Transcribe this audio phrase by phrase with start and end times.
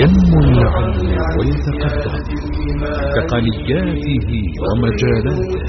[0.00, 2.16] ينمو العلم ويتقدم
[3.16, 4.30] تقنياته
[4.62, 5.62] ومجالاته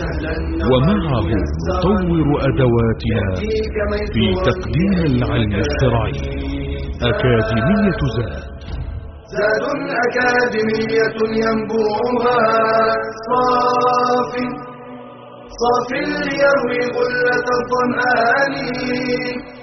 [0.71, 1.29] ومعه
[1.69, 3.25] نطور أدواتنا
[4.13, 6.17] في تقديم العلم الشرعي
[7.09, 8.43] أكاديمية زاد.
[9.35, 9.63] زاد
[10.05, 12.39] أكاديمية ينبوعها
[13.27, 14.33] صاف
[15.61, 18.53] صاف ليروي غلة الظمآن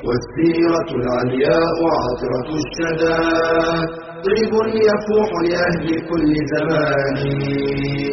[0.06, 3.18] والسيرة العلياء عطرة الشدى
[4.26, 4.52] طيب
[4.88, 7.16] يفوح لأهل كل زمان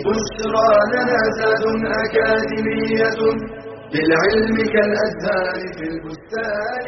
[0.06, 1.64] بشرى لنا زاد
[2.04, 3.20] أكاديمية
[3.94, 6.86] للعلم كالأزهار في البستان.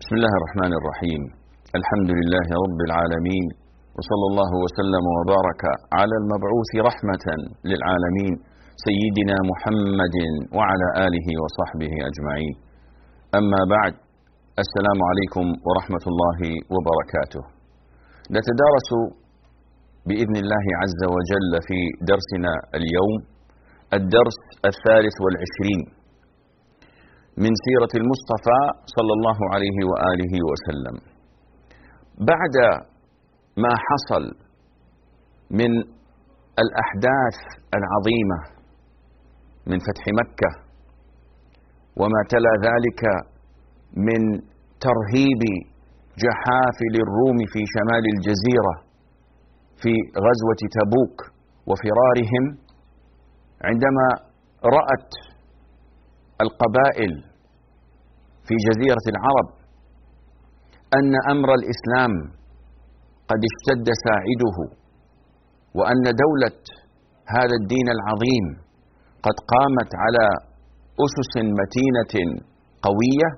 [0.00, 1.22] بسم الله الرحمن الرحيم.
[1.78, 3.67] الحمد لله رب العالمين.
[3.98, 5.62] وصلى الله وسلم وبارك
[5.98, 7.26] على المبعوث رحمة
[7.70, 8.34] للعالمين
[8.86, 10.16] سيدنا محمد
[10.56, 12.54] وعلى آله وصحبه أجمعين.
[13.40, 13.94] أما بعد
[14.64, 16.40] السلام عليكم ورحمة الله
[16.74, 17.42] وبركاته.
[18.36, 18.90] نتدارس
[20.08, 21.78] بإذن الله عز وجل في
[22.10, 23.14] درسنا اليوم
[23.98, 24.38] الدرس
[24.70, 25.80] الثالث والعشرين
[27.44, 28.60] من سيرة المصطفى
[28.96, 30.96] صلى الله عليه وآله وسلم.
[32.32, 32.56] بعد
[33.62, 34.24] ما حصل
[35.50, 35.70] من
[36.62, 37.36] الأحداث
[37.78, 38.38] العظيمة
[39.66, 40.50] من فتح مكة
[41.96, 43.02] وما تلا ذلك
[43.96, 44.22] من
[44.86, 45.42] ترهيب
[46.24, 48.74] جحافل الروم في شمال الجزيرة
[49.82, 49.92] في
[50.26, 51.16] غزوة تبوك
[51.68, 52.44] وفرارهم
[53.64, 54.06] عندما
[54.64, 55.10] رأت
[56.44, 57.12] القبائل
[58.46, 59.48] في جزيرة العرب
[60.98, 62.12] أن أمر الإسلام
[63.30, 64.56] قد اشتد ساعده
[65.78, 66.60] وأن دولة
[67.36, 68.46] هذا الدين العظيم
[69.26, 70.26] قد قامت على
[71.04, 72.14] أسس متينة
[72.86, 73.28] قوية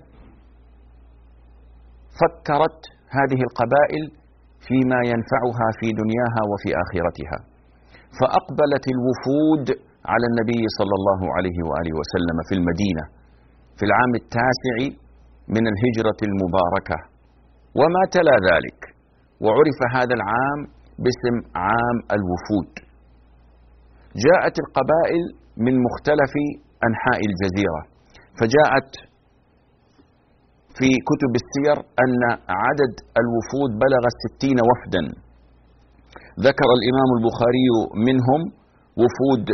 [2.21, 2.81] فكرت
[3.17, 4.03] هذه القبائل
[4.67, 7.39] فيما ينفعها في دنياها وفي آخرتها
[8.19, 9.67] فأقبلت الوفود
[10.13, 13.05] على النبي صلى الله عليه وآله وسلم في المدينة
[13.79, 14.77] في العام التاسع
[15.55, 16.99] من الهجرة المباركة
[17.81, 18.79] وما تلا ذلك.
[19.45, 20.61] وعرف هذا العام
[21.05, 21.35] باسم
[21.65, 22.71] عام الوفود.
[24.27, 25.23] جاءت القبائل
[25.65, 26.33] من مختلف
[26.89, 27.83] أنحاء الجزيرة
[28.39, 28.91] فجاءت
[30.79, 32.21] في كتب السير أن
[32.65, 35.03] عدد الوفود بلغ ستين وفدا.
[36.47, 37.69] ذكر الإمام البخاري
[38.09, 38.41] منهم
[39.01, 39.47] وفود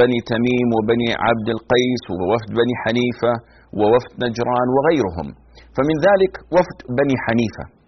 [0.00, 3.32] بني تميم وبني عبد القيس ووفد بني حنيفة
[3.78, 5.28] ووفد نجران وغيرهم
[5.76, 7.81] فمن ذلك وفد بني حنيفة.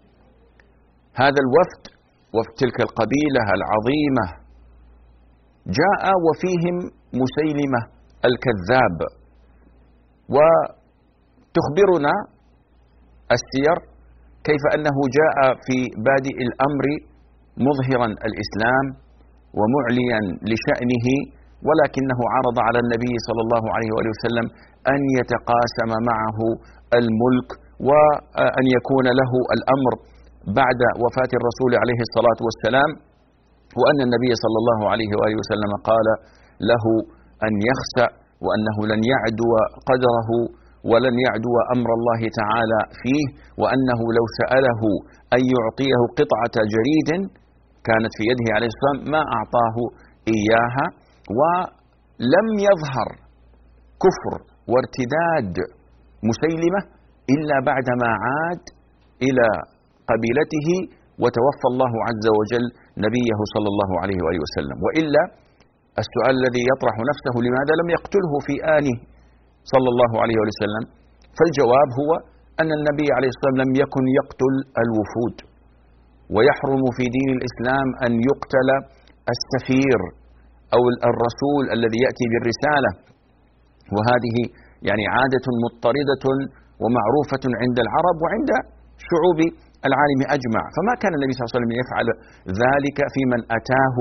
[1.22, 1.82] هذا الوفد
[2.36, 4.26] وفد تلك القبيلة العظيمة
[5.80, 6.76] جاء وفيهم
[7.22, 7.80] مسيلمة
[8.28, 8.98] الكذاب.
[10.34, 12.14] وتخبرنا
[13.36, 13.76] السير
[14.48, 16.84] كيف أنه جاء في بادئ الأمر
[17.66, 18.86] مظهرا الإسلام
[19.58, 20.20] ومعليا
[20.50, 21.06] لشأنه
[21.68, 24.46] ولكنه عرض على النبي صلى الله عليه وآله وسلم
[24.94, 26.38] أن يتقاسم معه
[27.00, 27.48] الملك
[27.88, 29.92] وأن يكون له الأمر
[30.60, 32.90] بعد وفاة الرسول عليه الصلاة والسلام
[33.80, 36.06] وأن النبي صلى الله عليه وآله وسلم قال
[36.70, 36.84] له
[37.46, 38.08] أن يخسأ
[38.44, 39.50] وأنه لن يعدو
[39.90, 40.30] قدره
[40.90, 43.24] ولن يعدو أمر الله تعالى فيه
[43.60, 44.82] وأنه لو سأله
[45.36, 47.10] أن يعطيه قطعة جريد
[47.88, 49.76] كانت في يده عليه والسلام ما أعطاه
[50.36, 50.86] إياها
[51.38, 53.08] ولم يظهر
[54.04, 54.34] كفر
[54.72, 55.56] وارتداد
[56.30, 56.80] مسيلمة
[57.34, 58.62] إلا بعدما عاد
[59.26, 59.48] إلى
[60.10, 60.68] قبيلته
[61.22, 62.64] وتوفى الله عز وجل
[63.04, 64.76] نبيه صلى الله عليه وآله وسلم.
[64.86, 65.22] وإلا
[66.02, 68.96] السؤال الذي يطرح نفسه لماذا لم يقتله في آنه
[69.72, 70.84] صلى الله عليه وآله وسلم؟
[71.36, 72.10] فالجواب هو
[72.60, 75.36] أن النبي عليه الصلاة والسلام لم يكن يقتل الوفود
[76.34, 78.68] ويحرم في دين الإسلام أن يقتل
[79.34, 80.00] السفير
[80.74, 82.90] أو الرسول الذي يأتي بالرسالة.
[83.94, 84.36] وهذه
[84.88, 86.24] يعني عادة مضطردة
[86.82, 88.50] ومعروفة عند العرب وعند
[89.08, 89.40] شعوب
[89.88, 90.62] العالم أجمع.
[90.76, 92.06] فما كان النبي صلى الله عليه وسلم يفعل
[92.64, 93.96] ذلك في من أتاه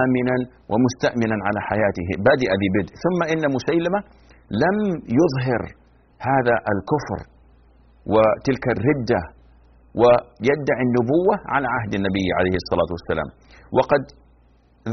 [0.00, 0.36] آمنا
[0.70, 2.08] ومستأمنا على حياته.
[2.26, 2.92] بادئ ببدء.
[3.04, 4.00] ثم إن مسيلمة
[4.64, 4.76] لم
[5.20, 5.62] يظهر
[6.28, 7.18] هذا الكفر
[8.14, 9.20] وتلك الردة
[10.00, 13.28] ويدعي النبوة على عهد النبي عليه الصلاة والسلام.
[13.78, 14.02] وقد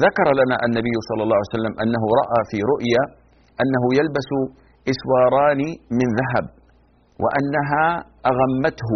[0.05, 3.03] ذكر لنا النبي صلى الله عليه وسلم أنه رأى في رؤيا
[3.61, 4.29] أنه يلبس
[4.93, 5.61] إسواران
[5.99, 6.45] من ذهب
[7.23, 7.85] وأنها
[8.31, 8.91] أغمته.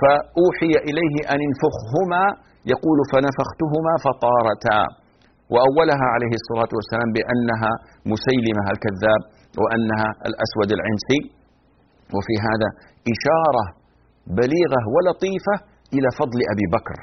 [0.00, 2.24] فأوحي إليه أن انفخهما
[2.72, 4.80] يقول فنفختهما فطارتا.
[5.54, 7.72] وأولها عليه الصلاة والسلام بأنها
[8.12, 9.20] مسيلمة الكذاب
[9.62, 11.20] وأنها الأسود العنسي.
[12.16, 12.68] وفي هذا
[13.12, 13.64] إشارة
[14.38, 15.54] بليغة ولطيفة
[15.96, 16.98] إلى فضل أبي بكر.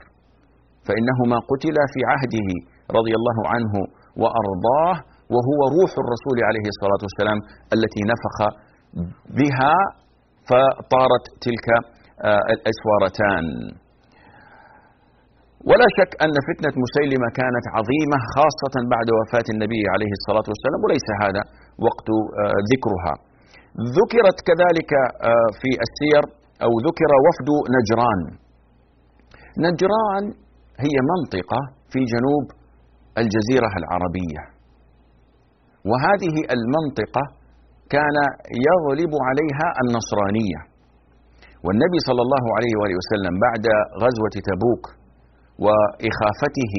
[0.87, 2.49] فإنهما قتلا في عهده
[2.97, 3.73] رضي الله عنه
[4.21, 4.95] وأرضاه
[5.33, 7.39] وهو روح الرسول عليه الصلاة والسلام
[7.75, 8.37] التي نفخ
[9.39, 9.75] بها
[10.49, 11.67] فطارت تلك
[12.53, 13.45] الأسوارتان
[15.69, 21.07] ولا شك أن فتنة مسيلمة كانت عظيمة خاصة بعد وفاة النبي عليه الصلاة والسلام وليس
[21.23, 21.43] هذا
[21.87, 22.07] وقت
[22.43, 23.13] آه، ذكرها.
[23.99, 24.91] ذكرت كذلك
[25.31, 26.23] آه، في السير
[26.65, 28.21] أو ذكر وفد نجران.
[29.67, 30.23] نجران
[30.85, 31.61] هي منطقة
[31.91, 32.45] في جنوب
[33.21, 34.41] الجزيرة العربية.
[35.89, 37.23] وهذه المنطقة
[37.95, 38.17] كان
[38.67, 40.68] يغلب عليها النصرانية.
[41.65, 43.63] والنبي صلى الله عليه وآله وسلم بعد
[44.03, 44.83] غزوة تبوك
[45.65, 46.73] وإخافته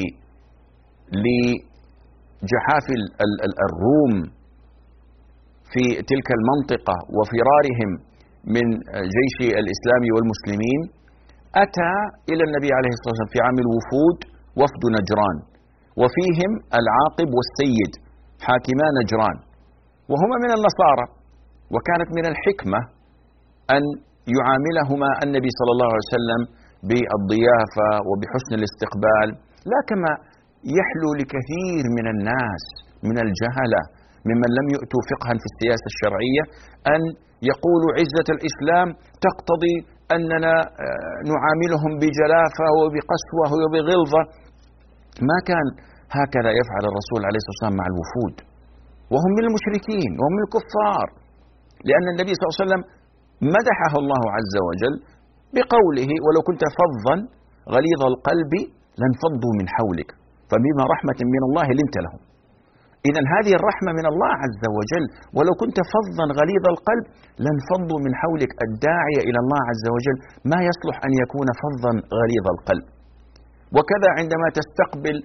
[1.24, 2.86] لجحاف
[3.66, 4.12] الروم
[5.72, 7.90] في تلك المنطقة وفرارهم
[8.54, 8.66] من
[9.16, 10.80] جيش الإسلام والمسلمين
[11.64, 11.92] أتى
[12.30, 14.18] إلى النبي عليه الصلاة والسلام في عام الوفود
[14.60, 15.36] وفد نجران
[16.00, 16.50] وفيهم
[16.80, 17.92] العاقب والسيد
[18.46, 19.36] حاكما نجران
[20.10, 21.06] وهما من النصارى
[21.74, 22.80] وكانت من الحكمة
[23.76, 23.82] أن
[24.36, 26.40] يعاملهما النبي صلى الله عليه وسلم
[26.88, 29.28] بالضيافة وبحسن الاستقبال
[29.72, 30.12] لا كما
[30.78, 32.64] يحلو لكثير من الناس
[33.08, 33.82] من الجهلة
[34.28, 36.42] ممن لم يؤتوا فقها في السياسة الشرعية
[36.94, 37.00] أن
[37.50, 38.88] يقولوا عزة الإسلام
[39.26, 39.76] تقتضي
[40.16, 40.54] أننا
[40.84, 44.22] آه، نعاملهم بجلافة وبقسوة وبغلظة.
[45.30, 45.66] ما كان
[46.18, 48.34] هكذا يفعل الرسول عليه الصلاة والسلام مع الوفود.
[49.12, 51.06] وهم من المشركين وهم من الكفار.
[51.88, 52.82] لأن النبي صلى الله عليه وسلم
[53.56, 54.94] مدحه الله عز وجل
[55.54, 57.16] بقوله ولو كنت فظا
[57.74, 58.52] غليظ القلب
[59.00, 60.10] لانفضوا من حولك
[60.50, 62.20] فبما رحمة من الله لنت لهم.
[63.08, 65.04] إذا هذه الرحمة من الله عز وجل
[65.36, 67.04] ولو كنت فظا غليظ القلب
[67.44, 70.16] لانفضوا من حولك الداعية إلى الله عز وجل
[70.52, 72.86] ما يصلح أن يكون فظا غليظ القلب
[73.76, 75.16] وكذا عندما تستقبل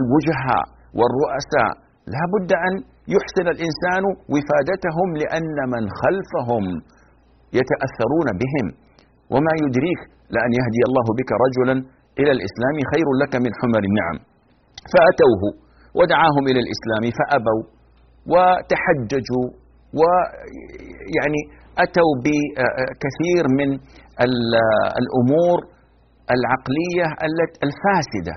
[0.00, 0.64] الوجهاء
[0.98, 1.70] والرؤساء
[2.14, 2.74] لا بد أن
[3.14, 6.64] يحسن الإنسان وفادتهم لأن من خلفهم
[7.58, 8.66] يتأثرون بهم.
[9.32, 10.00] وما يدريك
[10.34, 11.74] لأن يهدي الله بك رجلا
[12.20, 14.16] إلى الإسلام خير لك من حمر النعم.
[14.92, 15.42] فأتوه
[15.98, 17.62] ودعاهم إلى الإسلام فأبوا
[18.32, 19.46] وتحججوا
[19.98, 21.40] ويعني
[21.84, 23.68] أتوا بكثير من
[25.00, 25.58] الأمور
[26.36, 27.06] العقلية
[27.66, 28.34] الفاسدة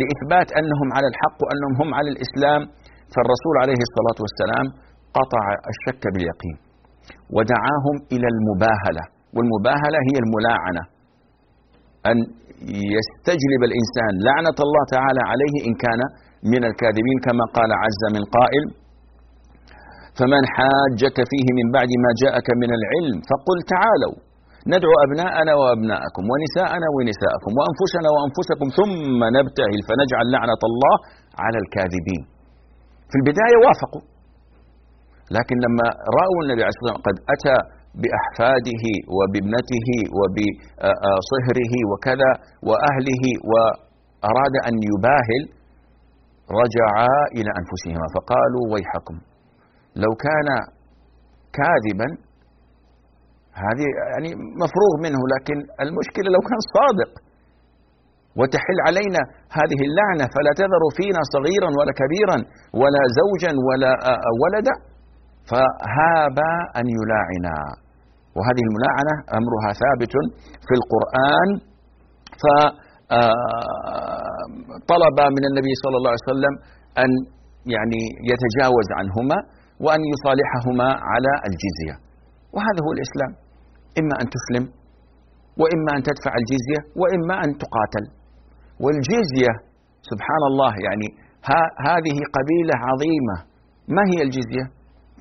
[0.00, 2.62] لإثبات أنهم على الحق وأنهم هم على الإسلام.
[3.14, 4.66] فالرسول عليه الصلاة والسلام
[5.18, 6.56] قطع الشك باليقين
[7.36, 10.82] ودعاهم إلى المباهلة والمباهلة هي الملاعنة
[12.10, 12.16] أن
[12.96, 16.00] يستجلب الإنسان لعنة الله تعالى عليه إن كان
[16.52, 18.64] من الكاذبين كما قال عز من قائل
[20.18, 24.16] فمن حاجك فيه من بعد ما جاءك من العلم فقل تعالوا
[24.72, 30.94] ندعو أبناءنا وأبناءكم ونساءنا ونساءكم وأنفسنا وأنفسكم ثم نبتهل فنجعل لعنة الله
[31.44, 32.22] على الكاذبين.
[33.10, 34.04] في البداية وافقوا.
[35.36, 35.86] لكن لما
[36.18, 37.56] رأوا النبي عليه الصلاة والسلام قد أتى
[38.02, 38.84] بأحفاده
[39.16, 39.88] وبابنته
[40.18, 42.30] وبصهره وكذا
[42.68, 45.42] وأهله وأراد أن يباهل
[46.60, 49.16] رجعا إلى أنفسهما فقالوا ويحكم.
[50.02, 50.48] لو كان
[51.58, 52.08] كاذبا
[53.64, 54.30] هذه يعني
[54.64, 57.10] مفروغ منه لكن المشكلة لو كان صادق.
[58.38, 59.22] وتحل علينا
[59.58, 62.38] هذه اللعنة فلا تذر فينا صغيرا ولا كبيرا
[62.80, 63.92] ولا زوجا ولا
[64.42, 64.74] ولدا.
[65.50, 67.56] فهابا أن يلاعنا.
[68.36, 70.14] وهذه الملاعنة أمرها ثابت
[70.66, 71.48] في القرآن.
[74.82, 76.54] فطلب من النبي صلى الله عليه وسلم
[77.02, 77.10] أن
[77.74, 79.38] يعني يتجاوز عنهما
[79.84, 81.94] وأن يصالحهما على الجزية.
[82.54, 83.32] وهذا هو الإسلام.
[84.00, 84.64] إما أن تسلم
[85.60, 88.04] وإما أن تدفع الجزية وإما أن تقاتل.
[88.84, 89.52] والجزية
[90.10, 91.08] سبحان الله يعني
[91.90, 93.36] هذه قبيلة عظيمة.
[93.96, 94.64] ما هي الجزية؟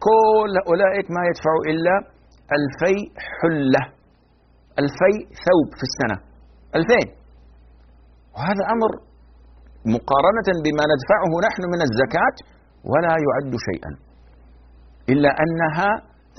[0.08, 1.96] كل أولئك ما يدفعوا إلا
[2.58, 2.96] ألفي
[3.40, 3.84] حلة
[4.82, 5.14] ألفي
[5.46, 6.18] ثوب في السنة.
[6.78, 7.08] ألفين.
[8.36, 8.92] وهذا أمر
[9.96, 12.38] مقارنة بما ندفعه نحن من الزكاة
[12.92, 13.92] ولا يعد شيئا.
[15.14, 15.90] إلا أنها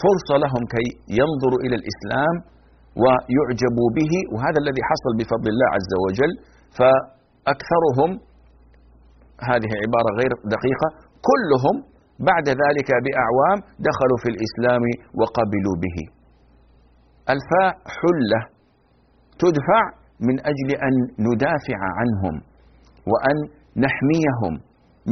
[0.05, 0.87] فرصة لهم كي
[1.21, 2.35] ينظروا إلى الإسلام
[3.03, 6.33] ويعجبوا به وهذا الذي حصل بفضل الله عز وجل.
[6.77, 8.11] فأكثرهم
[9.51, 10.89] هذه عبارة غير دقيقة
[11.29, 11.77] كلهم
[12.31, 13.59] بعد ذلك بأعوام
[13.89, 14.85] دخلوا في الإسلام
[15.21, 15.97] وقبلوا به.
[17.35, 18.41] الفاء حلة
[19.43, 19.83] تدفع
[20.29, 20.95] من أجل أن
[21.29, 22.35] ندافع عنهم
[23.11, 23.37] وأن
[23.85, 24.53] نحميهم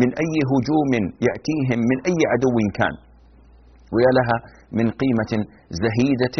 [0.01, 0.93] من أي هجوم
[1.27, 2.95] يأتيهم من أي عدو كان.
[3.95, 4.37] ويا لها
[4.79, 5.33] من قيمة
[5.83, 6.39] زهيدة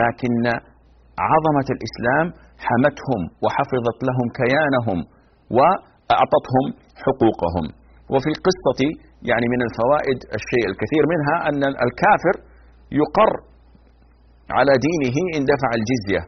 [0.00, 0.44] لكن
[1.30, 2.26] عظمة الإسلام
[2.66, 4.98] حمتهم وحفظت لهم كيانهم
[5.56, 6.64] وأعطتهم
[7.04, 7.66] حقوقهم.
[8.12, 8.80] وفي القصة
[9.30, 12.34] يعني من الفوائد الشيء الكثير منها أن الكافر
[13.00, 13.32] يقر
[14.58, 16.22] على دينه إن دفع الجزية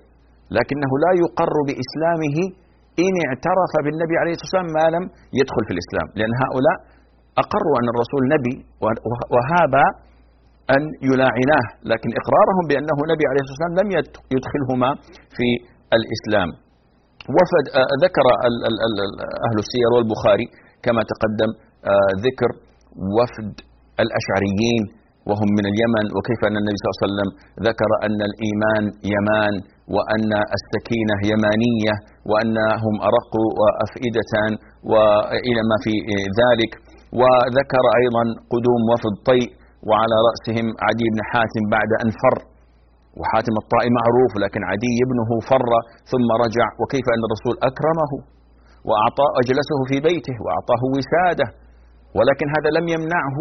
[0.56, 2.36] لكنه لا يقر بإسلامه
[3.04, 5.04] إن اعترف بالنبي عليه الصلاة والسلام ما لم
[5.40, 6.76] يدخل في الإسلام لأن هؤلاء
[7.42, 8.56] أقروا أن الرسول نبي
[9.34, 9.86] وهابا
[10.74, 13.88] أن يلاعناه لكن إقرارهم بأنه نبي عليه الصلاة والسلام لم
[14.36, 14.90] يدخلهما
[15.36, 15.48] في
[15.96, 16.50] الإسلام.
[17.36, 18.26] وفد آه، ذكر
[19.46, 20.46] أهل السير والبخاري
[20.84, 21.50] كما تقدم
[21.90, 22.50] آه، ذكر
[23.16, 23.52] وفد
[24.04, 24.82] الأشعريين
[25.28, 27.30] وهم من اليمن وكيف أن النبي صلى الله عليه وسلم
[27.68, 29.54] ذكر أن الإيمان يمان
[29.94, 31.94] وأن السكينة يمانية
[32.30, 33.48] وأنهم أرقوا
[33.86, 34.32] أفئدة
[34.92, 35.94] وإلى ما في
[36.42, 36.72] ذلك.
[37.20, 39.48] وذكر أيضا قدوم وفد طيء
[39.88, 42.36] وعلى رأسهم عدي بن حاتم بعد أن فر.
[43.20, 45.70] وحاتم الطائي معروف لكن عدي ابنه فر
[46.12, 48.12] ثم رجع وكيف أن الرسول أكرمه؟
[48.88, 51.46] وأعطاه أجلسه في بيته وأعطاه وسادة
[52.18, 53.38] ولكن هذا لم يمنعه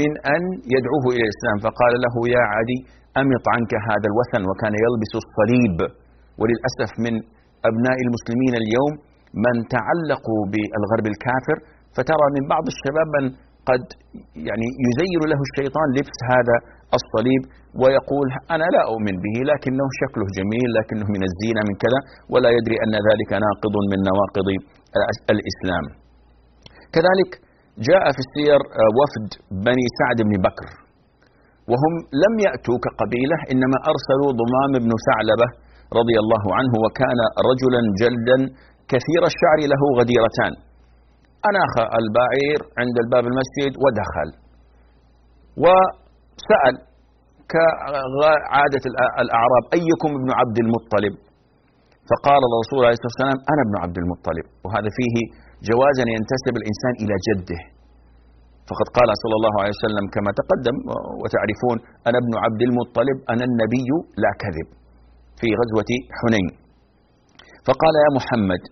[0.00, 0.42] من أن
[0.74, 1.56] يدعوه إلى الإسلام.
[1.66, 2.78] فقال له يا عدي
[3.22, 5.78] أمط عنك هذا الوثن وكان يلبس الصليب.
[6.40, 7.14] وللأسف من
[7.68, 8.92] أبناء المسلمين اليوم
[9.44, 11.56] من تعلقوا بالغرب الكافر
[11.96, 13.24] فترى من بعض الشباب من
[13.68, 13.84] قد
[14.48, 16.56] يعني يزين له الشيطان لبس هذا
[16.98, 17.42] الصليب
[17.80, 22.00] ويقول أنا لا أؤمن به لكنه شكله جميل لكنه من الزينة من كذا
[22.32, 24.48] ولا يدري أن ذلك ناقض من نواقض
[25.34, 25.84] الإسلام.
[26.94, 27.30] كذلك
[27.88, 29.28] جاء في السير آه، وفد
[29.66, 30.68] بني سعد بن بكر
[31.70, 31.92] وهم
[32.24, 35.48] لم يأتوا كقبيلة إنما أرسلوا ضمام بن ثعلبة
[36.00, 38.38] رضي الله عنه وكان رجلا جلدا
[38.92, 40.52] كثير الشعر له غديرتان.
[41.48, 44.28] أناخ البعير عند الباب المسجد ودخل
[46.40, 46.74] وسأل
[47.54, 48.84] كعادة
[49.24, 51.14] الأعراب أيكم ابن عبد المطلب؟
[52.10, 54.46] فقال الرسول عليه الصلاة والسلام أنا ابن عبد المطلب.
[54.64, 55.16] وهذا فيه
[55.70, 57.60] جواز أن ينتسب الإنسان إلى جده.
[58.68, 60.76] فقد قال صلى الله عليه وسلم كما تقدم
[61.22, 61.76] وتعرفون
[62.08, 63.88] أنا ابن عبد المطلب أنا النبي
[64.22, 64.68] لا كذب.
[65.40, 66.48] في غزوة حنين.
[67.66, 68.62] فقال يا محمد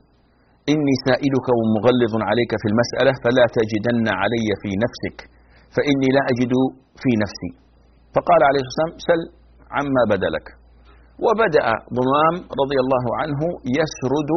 [0.73, 5.19] إني سائلك ومغلظ عليك في المسألة فلا تجدن علي في نفسك.
[5.75, 6.53] فإني لا أجد
[7.03, 7.51] في نفسي.
[8.15, 9.23] فقال عليه الصلاة والسلام سل
[9.77, 10.47] عما بدا لك.
[11.25, 11.67] وبدأ
[11.99, 13.41] ضمام رضي الله عنه
[13.79, 14.31] يسرد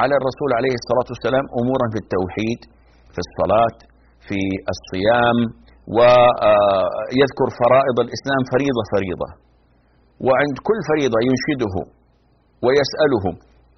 [0.00, 2.60] على الرسول عليه الصلاة والسلام أمورا في التوحيد
[3.14, 3.76] في الصلاة
[4.26, 4.40] في
[4.74, 5.38] الصيام
[5.96, 9.28] ويذكر فرائض الإسلام فريضة فريضة.
[10.26, 11.74] وعند كل فريضة ينشده
[12.64, 13.24] ويسأله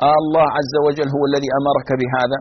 [0.08, 2.38] آه الله عز وجل هو الذي أمرك بهذا؟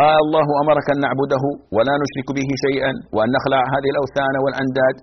[0.00, 1.44] آه الله أمرك أن نعبده
[1.76, 4.96] ولا نشرك به شيئا وأن نخلع هذه الأوثان والأنداد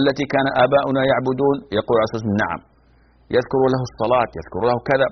[0.00, 1.56] التي كان آباؤنا يعبدون.
[1.78, 2.60] يقول عليه الصلاة نعم.
[3.36, 5.08] يذكر له الصلاة يذكر له كذا.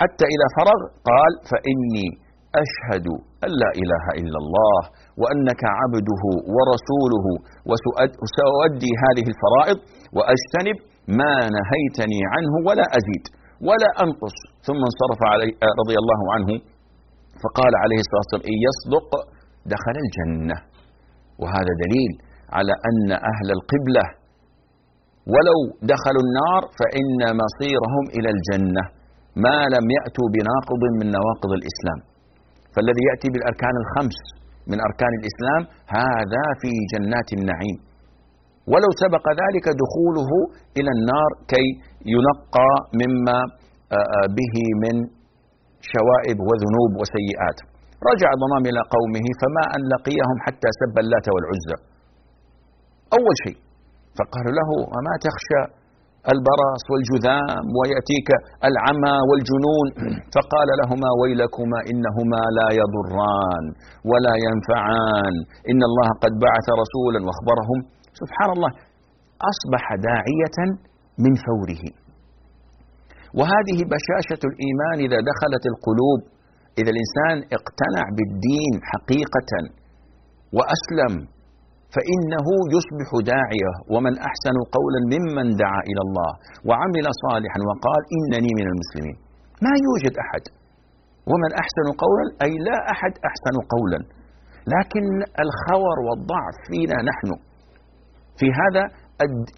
[0.00, 0.80] حتى إذا فرغ
[1.10, 2.06] قال فإني
[2.64, 3.06] أشهد
[3.46, 4.80] أن لا إله إلا الله
[5.20, 6.22] وأنك عبده
[6.54, 7.26] ورسوله
[8.22, 9.78] وسأؤدي هذه الفرائض
[10.16, 10.76] وأجتنب
[11.20, 13.24] ما نهيتني عنه ولا أزيد
[13.68, 14.36] ولا أنقص.
[14.66, 16.50] ثم انصرف علي رضي الله عنه.
[17.42, 19.08] فقال عليه الصلاة والسلام إن يصدق
[19.74, 20.56] دخل الجنة.
[21.42, 22.12] وهذا دليل
[22.56, 24.04] على أن أهل القبلة
[25.32, 25.58] ولو
[25.92, 28.82] دخلوا النار فإن مصيرهم إلى الجنة
[29.46, 32.00] ما لم يأتوا بناقض من نواقض الإسلام.
[32.74, 34.18] فالذي يأتي بالأركان الخمس
[34.70, 35.62] من أركان الإسلام
[36.00, 37.78] هذا في جنات النعيم.
[38.72, 40.30] ولو سبق ذلك دخوله
[40.78, 41.66] إلى النار كي
[42.14, 43.38] ينقى مما
[44.38, 44.96] به من
[45.92, 47.58] شوائب وذنوب وسيئات.
[48.10, 51.76] رجع ضمام إلى قومه فما أن لقيهم حتى سب اللات والعزى.
[53.18, 53.58] أول شيء
[54.18, 55.62] فقالوا له أما تخشى
[56.34, 58.28] البرص والجذام ويأتيك
[58.68, 59.86] العمى والجنون؟
[60.34, 63.64] فقال لهما ويلكما إنهما لا يضران
[64.10, 65.34] ولا ينفعان.
[65.70, 67.18] إن الله قد بعث رسولا.
[67.26, 67.78] وأخبرهم
[68.20, 68.72] سبحان الله
[69.50, 70.58] أصبح داعية
[71.24, 72.05] من فوره.
[73.38, 76.20] وهذه بشاشة الإيمان إذا دخلت القلوب
[76.80, 79.50] إذا الإنسان اقتنع بالدين حقيقة
[80.56, 81.14] وأسلم
[81.94, 83.72] فإنه يصبح داعية.
[83.92, 86.32] ومن أحسن قولا ممن دعا إلى الله
[86.68, 89.16] وعمل صالحا وقال إنني من المسلمين.
[89.64, 90.44] ما يوجد أحد.
[91.30, 94.00] ومن أحسن قولا أي لا أحد أحسن قولا.
[94.74, 95.04] لكن
[95.44, 97.28] الخور والضعف فينا نحن.
[98.38, 98.82] في هذا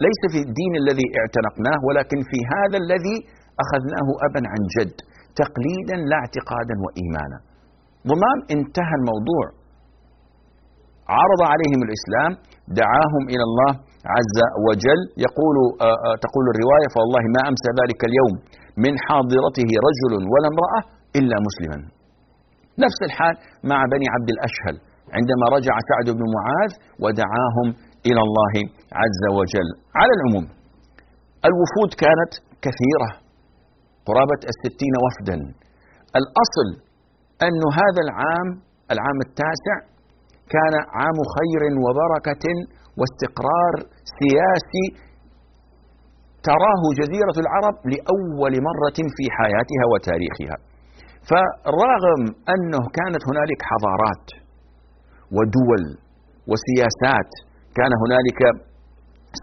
[0.07, 3.17] ليس في الدين الذي اعتنقناه ولكن في هذا الذي
[3.65, 4.97] أخذناه أبا عن جد
[5.43, 7.38] تقليدا لا اعتقادا وإيمانا.
[8.11, 9.45] ضمان انتهى الموضوع.
[11.19, 12.33] عرض عليهم الإسلام
[12.81, 13.73] دعاهم إلى الله
[14.15, 15.00] عز وجل.
[15.27, 18.35] يقول آه، آه، تقول الرواية فوالله ما أمسى ذلك اليوم
[18.85, 20.83] من حاضرته رجل ولا امرأة
[21.19, 21.79] إلا مسلما.
[22.85, 23.35] نفس الحال
[23.71, 24.77] مع بني عبد الأشهل
[25.17, 26.73] عندما رجع سعد بن معاذ
[27.03, 27.69] ودعاهم
[28.09, 28.55] إلى الله
[29.00, 29.69] عز وجل.
[30.00, 30.47] على العموم
[31.49, 32.33] الوفود كانت
[32.67, 33.28] كثيرة.
[34.09, 35.37] قرابة الستين وفدا.
[36.21, 36.69] الأصل
[37.47, 38.49] أن هذا العام
[38.95, 39.77] العام التاسع
[40.55, 42.45] كان عام خير وبركة
[42.99, 43.75] واستقرار
[44.21, 44.87] سياسي
[46.49, 50.57] تراه جزيرة العرب لأول مرة في حياتها وتاريخها.
[51.31, 52.23] فرغم
[52.55, 54.27] أنه كانت هنالك حضارات
[55.37, 55.85] ودول
[56.50, 57.31] وسياسات
[57.79, 58.41] كان هنالك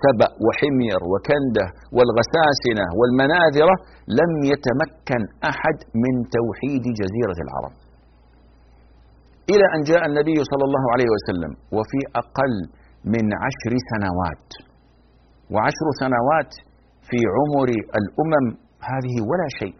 [0.05, 1.65] سبأ وحمير وكندة
[1.95, 3.75] والغساسنة والمناذرة
[4.19, 7.73] لم يتمكن أحد من توحيد جزيرة العرب.
[9.53, 12.53] إلى أن جاء النبي صلى الله عليه وسلم وفي أقل
[13.13, 14.47] من عشر سنوات
[15.53, 16.51] وعشر سنوات
[17.09, 18.45] في عمر الأمم
[18.89, 19.75] هذه ولا شيء.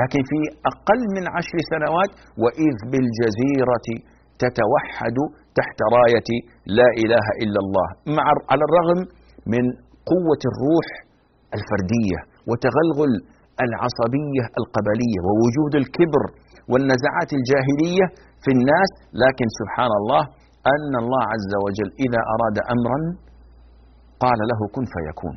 [0.00, 3.88] لكن في أقل من عشر سنوات وإذ بالجزيرة
[4.42, 5.18] تتوحد
[5.58, 6.30] تحت راية
[6.78, 9.00] لا إله إلا الله مع على الرغم
[9.54, 9.64] من
[10.12, 10.88] قوة الروح
[11.56, 12.18] الفردية
[12.48, 13.12] وتغلغل
[13.66, 16.24] العصبية القبلية ووجود الكبر
[16.70, 18.06] والنزعات الجاهلية
[18.44, 18.90] في الناس
[19.22, 20.22] لكن سبحان الله
[20.74, 22.98] أن الله عز وجل إذا أراد أمرا
[24.24, 25.36] قال له كن فيكون.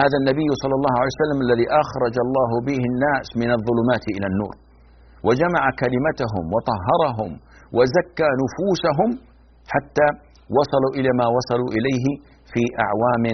[0.00, 4.54] هذا النبي صلى الله عليه وسلم الذي أخرج الله به الناس من الظلمات إلى النور.
[5.26, 7.30] وجمع كلمتهم وطهرهم
[7.76, 9.10] وزكى نفوسهم
[9.72, 10.08] حتى
[10.56, 12.06] وصلوا إلى ما وصلوا إليه
[12.52, 13.24] في أعوام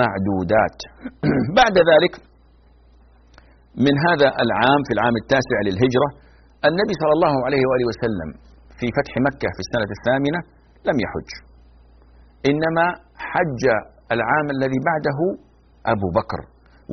[0.00, 0.78] معدودات.
[1.60, 2.12] بعد ذلك
[3.86, 6.08] من هذا العام في العام التاسع للهجرة
[6.68, 8.28] النبي صلى الله عليه وآله وسلم
[8.78, 10.40] في فتح مكة في السنة الثامنة
[10.88, 11.30] لم يحج.
[12.50, 12.86] إنما
[13.30, 13.62] حج
[14.14, 15.18] العام الذي بعده
[15.94, 16.40] أبو بكر.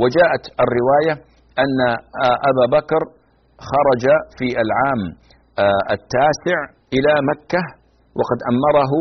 [0.01, 1.13] وجاءت الرواية
[1.63, 1.79] أن
[2.49, 3.01] أبا بكر
[3.71, 4.03] خرج
[4.37, 5.01] في العام
[5.95, 6.57] التاسع
[6.95, 7.61] إلى مكة
[8.19, 8.91] وقد أمره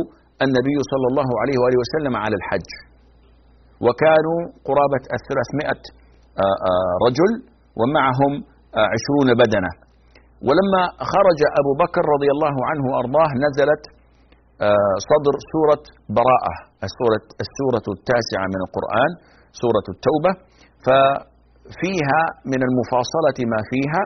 [0.45, 2.71] النبي صلى الله عليه وآله وسلم على الحج.
[3.87, 5.83] وكانوا قرابة الثلاثمائة
[7.07, 7.33] رجل
[7.79, 8.33] ومعهم
[8.95, 9.71] عشرون بدنة.
[10.47, 13.83] ولما خرج أبو بكر رضي الله عنه وأرضاه نزلت
[15.11, 15.83] صدر سورة
[16.19, 16.55] براءة
[16.89, 19.11] السورة, السورة التاسعة من القرآن
[19.63, 20.33] سورة التوبة.
[20.87, 24.03] ففيها من المفاصلة ما فيها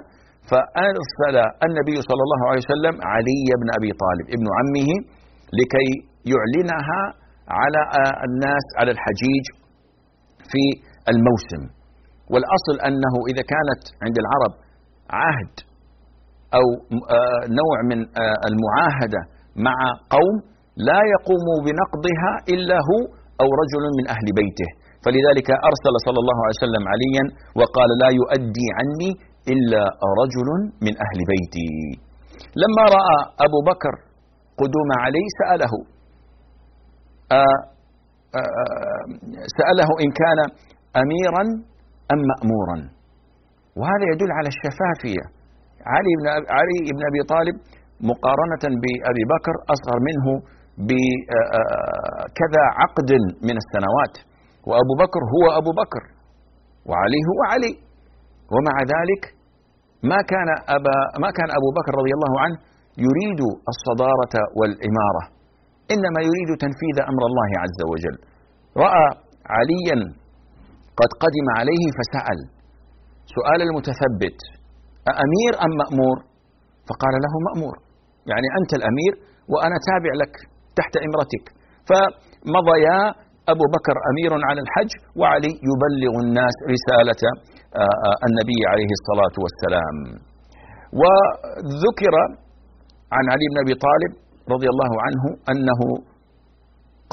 [0.50, 4.90] فأرسل النبي صلى الله عليه وسلم علي بن أبي طالب ابن عمه
[5.59, 5.88] لكي
[6.33, 7.03] يعلنها
[7.61, 7.81] على
[8.26, 9.44] الناس على الحجيج
[10.50, 10.64] في
[11.12, 11.62] الموسم.
[12.33, 14.53] والأصل أنه إذا كانت عند العرب
[15.20, 15.55] عهد
[16.59, 16.66] أو
[17.16, 19.20] آه، نوع من آه، المعاهدة
[19.66, 19.79] مع
[20.16, 20.35] قوم
[20.88, 23.03] لا يقوم بنقضها إلا هو
[23.42, 24.70] أو رجل من أهل بيته.
[25.05, 27.24] فلذلك أرسل صلى الله عليه وسلم عليا
[27.59, 29.11] وقال لا يؤدي عني
[29.48, 29.83] إلا
[30.20, 30.48] رجل
[30.85, 31.72] من أهل بيتي.
[32.62, 33.94] لما رأى أبو بكر
[34.61, 35.72] قدوم علي سأله
[37.33, 37.61] آه،
[38.38, 39.05] آه، آه،
[39.59, 40.38] سأله إن كان
[41.03, 41.44] أميرا
[42.12, 42.79] أم مأمورا.
[43.79, 45.24] وهذا يدل على الشفافية.
[45.94, 46.26] علي بن
[46.59, 47.57] علي بن أبي طالب
[48.11, 50.26] مقارنة بأبي بكر أصغر منه
[50.88, 53.11] بكذا عقد
[53.48, 54.14] من السنوات.
[54.68, 56.03] وأبو بكر هو أبو بكر
[56.88, 57.72] وعلي هو علي.
[58.54, 59.22] ومع ذلك
[60.10, 62.56] ما كان أبا ما كان أبو بكر رضي الله عنه
[63.06, 63.40] يريد
[63.72, 65.22] الصدارة والإمارة
[65.94, 68.16] إنما يريد تنفيذ أمر الله عز وجل.
[68.84, 69.06] رأى
[69.56, 69.98] عليا
[71.00, 72.38] قد قدم عليه فسأل
[73.36, 74.38] سؤال المتثبت
[75.12, 76.16] أأمير أم مأمور؟
[76.88, 77.74] فقال له مأمور
[78.30, 79.12] يعني أنت الأمير
[79.52, 80.34] وأنا تابع لك
[80.78, 81.44] تحت إمرتك.
[81.88, 82.98] فمضيا
[83.52, 87.22] أبو بكر أمير على الحج وعلي يبلغ الناس رسالة
[88.28, 89.96] النبي عليه الصلاة والسلام.
[91.00, 92.14] وذكر
[93.16, 94.12] عن علي بن أبي طالب
[94.54, 95.80] رضي الله عنه أنه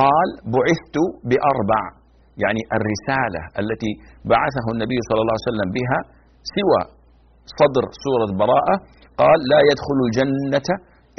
[0.04, 0.96] قال بعثت
[1.30, 1.82] بأربع.
[2.43, 3.91] يعني الرسالة التي
[4.34, 6.00] بعثه النبي صلى الله عليه وسلم بها
[6.56, 6.82] سوى
[7.60, 8.76] صدر سورة براءة
[9.22, 10.70] قال لا يدخل الجنة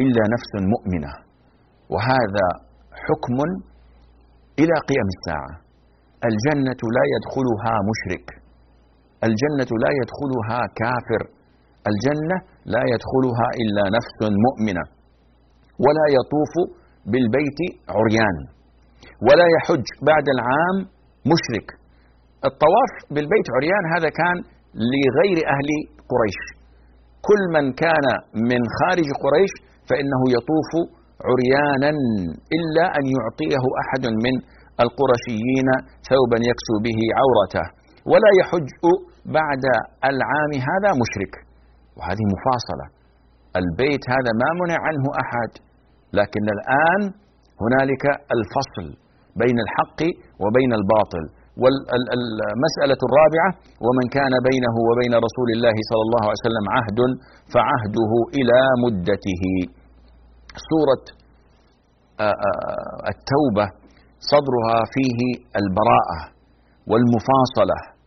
[0.03, 1.13] إلا نفس مؤمنة.
[1.93, 2.47] وهذا
[3.05, 3.39] حكم
[4.61, 5.53] إلى قيام الساعة.
[6.31, 8.27] الجنة لا يدخلها مشرك.
[9.27, 11.23] الجنة لا يدخلها كافر.
[11.91, 12.37] الجنة
[12.75, 14.85] لا يدخلها إلا نفس مؤمنة.
[15.85, 16.53] ولا يطوف
[17.11, 17.61] بالبيت
[17.97, 18.37] عريان.
[19.27, 20.77] ولا يحج بعد العام
[21.33, 21.69] مشرك.
[22.49, 24.37] الطواف بالبيت عريان هذا كان
[24.93, 25.69] لغير أهل
[26.13, 26.41] قريش.
[27.29, 28.07] كل من كان
[28.51, 29.53] من خارج قريش
[29.89, 30.71] فإنه يطوف
[31.29, 31.91] عريانا
[32.57, 34.35] إلا أن يعطيه أحد من
[34.85, 35.69] القرشيين
[36.09, 37.78] ثوبا يكسو به عورته.
[38.11, 38.69] ولا يحج
[39.39, 39.63] بعد
[40.11, 41.35] العام هذا مشرك.
[41.97, 42.87] وهذه مفاصلة.
[43.61, 45.51] البيت هذا ما منع عنه أحد
[46.19, 47.03] لكن الآن
[47.63, 48.05] هنالك
[48.37, 48.87] الفصل
[49.43, 50.01] بين الحق
[50.43, 51.25] وبين الباطل.
[51.63, 53.51] والمسألة الرابعة
[53.87, 57.01] ومن كان بينه وبين رسول الله صلى الله عليه وسلم عهد
[57.55, 59.43] فعهده إلى مدته.
[60.71, 61.05] سورة
[62.21, 63.67] آه، آه، التوبة
[64.33, 65.19] صدرها فيه
[65.61, 66.21] البراءة
[66.91, 67.98] والمفاصلة.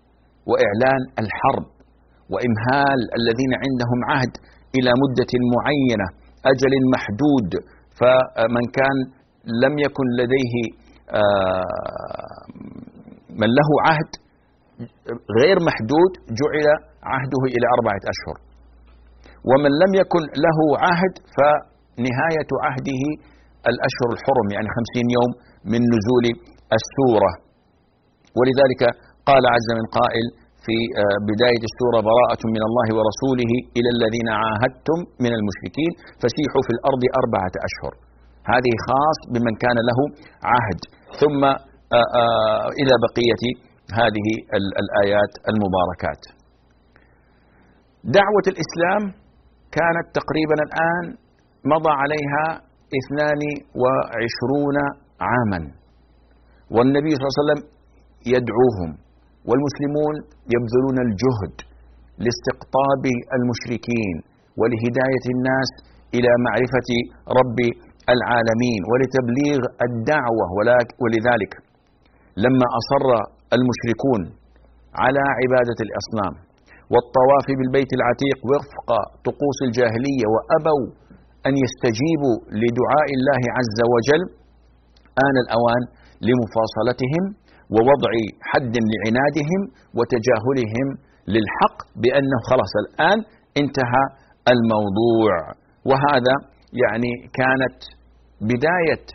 [0.49, 1.65] وإعلان الحرب
[2.33, 4.33] وإمهال الذين عندهم عهد
[4.77, 6.07] إلى مدة معينة
[6.51, 7.49] أجل محدود.
[7.99, 8.97] فمن كان
[9.63, 10.53] لم يكن لديه
[11.19, 12.41] آه،
[13.41, 14.11] من له عهد
[15.39, 16.67] غير محدود جعل
[17.13, 18.37] عهده إلى أربعة أشهر.
[19.49, 23.03] ومن لم يكن له عهد فنهاية عهده
[23.71, 25.31] الأشهر الحرم يعني خمسين يوم
[25.73, 26.25] من نزول
[26.77, 27.31] السورة.
[28.37, 28.81] ولذلك
[29.29, 30.25] قال عز من قائل
[30.65, 36.71] في آه، بداية السورة براءة من الله ورسوله إلى الذين عاهدتم من المشركين فسيحوا في
[36.77, 37.93] الأرض أربعة أشهر.
[38.53, 39.99] هذه خاص بمن كان له
[40.53, 40.79] عهد.
[41.21, 41.41] ثم
[41.97, 43.43] آه، آه، إلى بقية
[43.99, 44.27] هذه
[44.81, 46.21] الآيات المباركات.
[48.19, 49.01] دعوة الإسلام
[49.77, 51.05] كانت تقريبا الآن
[51.73, 52.45] مضى عليها
[52.99, 53.41] اثنان
[53.81, 54.77] وعشرون
[55.29, 55.61] عاما
[56.75, 57.61] والنبي صلى الله عليه وسلم
[58.35, 58.91] يدعوهم.
[59.47, 60.15] والمسلمون
[60.53, 61.55] يبذلون الجهد
[62.25, 63.03] لاستقطاب
[63.37, 64.15] المشركين
[64.59, 65.69] ولهداية الناس
[66.15, 66.89] إلى معرفة
[67.39, 67.59] رب
[68.15, 70.45] العالمين ولتبليغ الدعوة.
[71.03, 71.51] ولذلك
[72.45, 73.05] لما أصر
[73.57, 74.21] المشركون
[75.03, 76.33] على عبادة الأصنام
[76.93, 78.89] والطواف بالبيت العتيق وفق
[79.27, 80.85] طقوس الجاهلية وأبوا
[81.47, 84.21] أن يستجيبوا لدعاء الله عز وجل
[85.27, 85.81] آن الأوان
[86.27, 87.23] لمفاصلتهم
[87.75, 88.11] ووضع
[88.49, 89.61] حد لعنادهم
[89.97, 90.87] وتجاهلهم
[91.33, 93.19] للحق بأنه خلاص الآن
[93.61, 94.03] انتهى
[94.53, 95.33] الموضوع.
[95.89, 96.35] وهذا
[96.83, 97.77] يعني كانت
[98.41, 99.05] بداية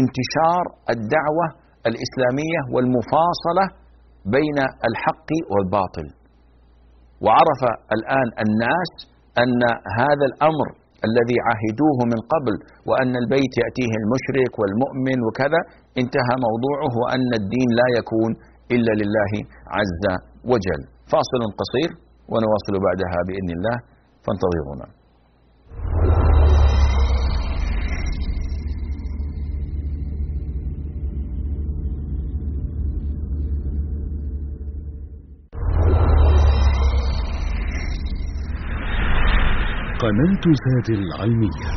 [0.00, 1.46] انتشار الدعوة
[1.90, 3.66] الإسلامية والمفاصلة
[4.36, 6.06] بين الحق والباطل.
[7.24, 7.60] وعرف
[7.96, 8.92] الآن الناس
[9.42, 9.62] أن
[10.00, 12.54] هذا الأمر الذي عهدوه من قبل
[12.88, 15.60] وأن البيت يأتيه المشرك والمؤمن وكذا.
[16.02, 18.30] انتهى موضوعه وأن الدين لا يكون
[18.74, 19.32] إلا لله
[19.76, 20.04] عز
[20.52, 20.82] وجل.
[21.12, 21.90] فاصل قصير
[22.32, 23.76] ونواصل بعدها بإذن الله.
[24.24, 24.86] فانتظرونا.
[40.02, 41.68] قناة زاد العلمية.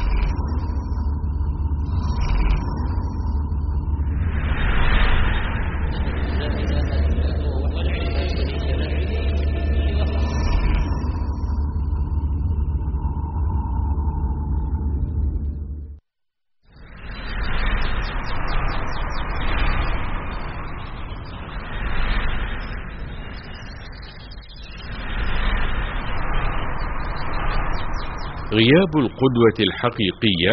[28.58, 30.52] غياب القدوة الحقيقية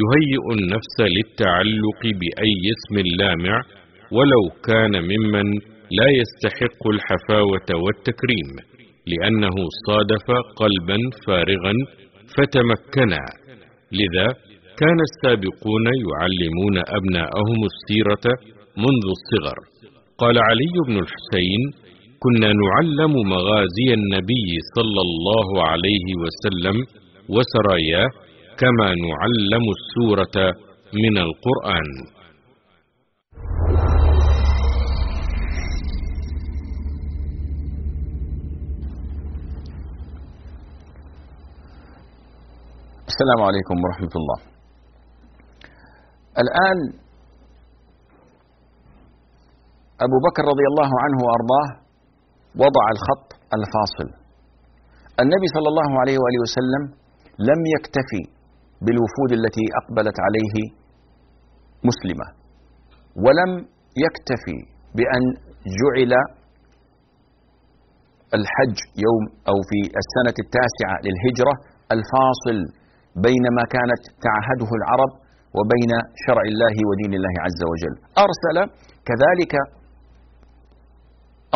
[0.00, 3.54] يهيئ النفس للتعلق بأي اسم لامع
[4.16, 5.46] ولو كان ممن
[5.98, 8.50] لا يستحق الحفاوة والتكريم
[9.12, 10.26] لأنه صادف
[10.60, 11.74] قلبا فارغا
[12.34, 13.22] فتمكنا.
[14.00, 14.28] لذا
[14.80, 18.26] كان السابقون يعلمون أبناءهم السيرة
[18.84, 19.58] منذ الصغر.
[20.18, 21.62] قال علي بن الحسين
[22.22, 26.76] كنا نعلم مغازي النبي صلى الله عليه وسلم
[27.34, 28.08] وسراياه
[28.60, 30.36] كما نعلم السورة
[31.02, 31.88] من القرآن.
[43.10, 44.38] السلام عليكم ورحمة الله.
[46.42, 46.78] الآن
[50.00, 51.68] أبو بكر رضي الله عنه وأرضاه
[52.56, 54.08] وضع الخط الفاصل.
[55.20, 56.99] النبي صلى الله عليه وآله وسلم
[57.48, 58.22] لم يكتفي
[58.84, 60.54] بالوفود التي أقبلت عليه
[61.88, 62.26] مسلمة
[63.24, 63.50] ولم
[64.04, 64.58] يكتفي
[64.96, 65.22] بأن
[65.80, 66.12] جعل
[68.38, 68.76] الحج
[69.06, 71.54] يوم أو في السنة التاسعة للهجرة
[71.96, 72.58] الفاصل
[73.26, 75.10] بين ما كانت تعهده العرب
[75.56, 75.92] وبين
[76.24, 77.94] شرع الله ودين الله عز وجل.
[78.26, 78.56] أرسل
[79.08, 79.54] كذلك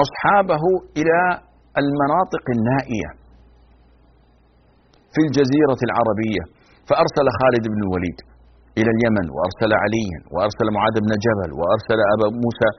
[0.04, 0.62] أصحابه
[0.98, 1.18] إلى
[1.82, 3.10] المناطق النائية
[5.14, 6.42] في الجزيرة العربية
[6.88, 8.18] فأرسل خالد بن الوليد
[8.78, 12.70] إلى اليمن وأرسل عليا وأرسل معاذ بن جبل وأرسل أبا موسى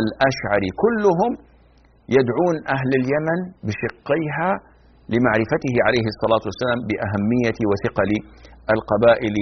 [0.00, 1.30] الأشعري كلهم
[2.16, 4.50] يدعون أهل اليمن بشقيها
[5.12, 8.10] لمعرفته عليه الصلاة والسلام بأهمية وثقل
[8.74, 9.36] القبائل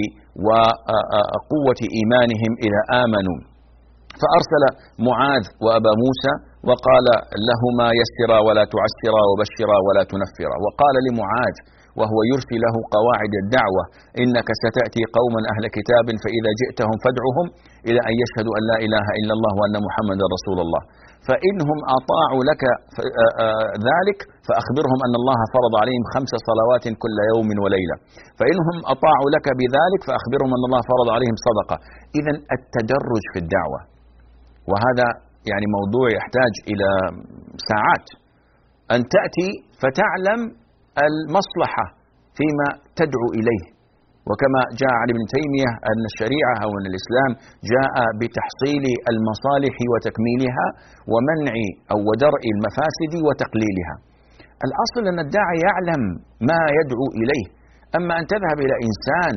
[0.47, 3.39] وقوة إيمانهم إذا آمنوا.
[4.21, 4.63] فأرسل
[5.09, 6.33] معاذ وأبا موسى
[6.69, 7.07] وقال
[7.49, 10.55] لهما يسرا ولا تعسرا وبشرا ولا تنفرا.
[10.65, 11.55] وقال لمعاذ
[11.99, 13.83] وهو يرسي له قواعد الدعوة.
[14.21, 17.45] إنك ستأتي قوما أهل كتاب فإذا جئتهم فادعهم
[17.89, 20.81] إلى أن يشهدوا أن لا إله إلا الله وأن محمدا رسول الله.
[21.27, 22.63] فإنهم أطاعوا لك
[23.89, 27.95] ذلك فأخبرهم أن الله فرض عليهم خمس صلوات كل يوم وليلة.
[28.39, 31.77] فإنهم أطاعوا لك بذلك فأخبرهم أن الله فرض عليهم صدقة.
[32.19, 33.79] إذا التدرج في الدعوة
[34.71, 35.07] وهذا
[35.51, 36.89] يعني موضوع يحتاج إلى
[37.69, 38.07] ساعات.
[38.95, 39.49] أن تأتي
[39.81, 40.39] فتعلم
[41.07, 41.85] المصلحة
[42.37, 42.67] فيما
[42.99, 43.65] تدعو إليه.
[44.29, 47.31] وكما جاء عن ابن تيمية أن الشريعة أو أن الإسلام
[47.73, 50.67] جاء بتحصيل المصالح وتكميلها
[51.11, 51.55] ومنع
[51.91, 53.95] أو ودرء المفاسد وتقليلها.
[54.67, 56.01] الأصل أن الداعي يعلم
[56.49, 57.45] ما يدعو إليه.
[57.97, 59.35] أما أن تذهب إلى إنسان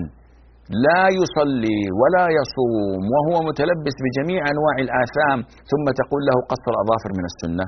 [0.86, 5.38] لا يصلي ولا يصوم وهو متلبس بجميع أنواع الآثام
[5.70, 7.66] ثم تقول له قصر أظافر من السنة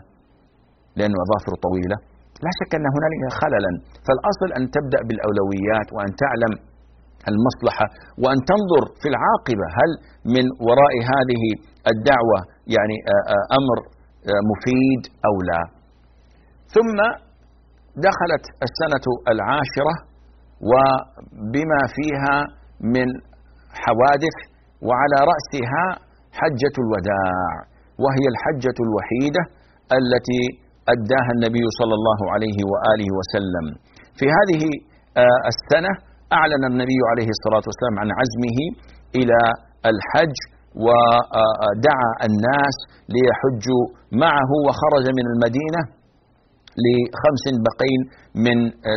[0.98, 1.96] لأنه أظافر طويلة.
[2.44, 3.72] لا شك أن هنالك خللا.
[4.06, 6.52] فالأصل أن تبدأ بالأولويات وأن تعلم
[7.30, 7.86] المصلحة
[8.22, 9.66] وأن تنظر في العاقبة.
[9.78, 9.90] هل
[10.34, 11.42] من وراء هذه
[11.92, 12.38] الدعوة
[12.76, 12.96] يعني
[13.58, 13.78] أمر
[14.50, 15.62] مفيد أو لا؟
[16.74, 16.98] ثم
[18.08, 19.94] دخلت السنة العاشرة
[20.70, 22.36] وبما فيها
[22.94, 23.08] من
[23.82, 24.36] حوادث
[24.88, 25.84] وعلى رأسها
[26.40, 27.52] حجة الوداع
[28.02, 29.42] وهي الحجة الوحيدة
[29.98, 30.42] التي
[30.92, 33.66] أداها النبي صلى الله عليه وآله وسلم.
[34.18, 34.62] في هذه
[35.52, 35.92] السنة
[36.38, 38.58] أعلن النبي عليه الصلاة والسلام عن عزمه
[39.18, 39.40] إلى
[39.92, 40.36] الحج
[40.84, 42.76] ودعا الناس
[43.14, 43.84] ليحجوا
[44.24, 45.82] معه وخرج من المدينة
[46.84, 48.00] لخمس بقين
[48.46, 48.56] من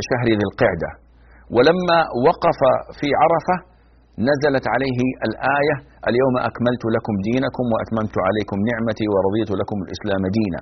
[0.09, 0.89] شهر ذي القعدة.
[1.55, 2.59] ولما وقف
[2.99, 3.55] في عرفة
[4.29, 5.75] نزلت عليه الآية
[6.09, 10.61] اليوم أكملت لكم دينكم وأتممت عليكم نعمتي ورضيت لكم الإسلام دينا.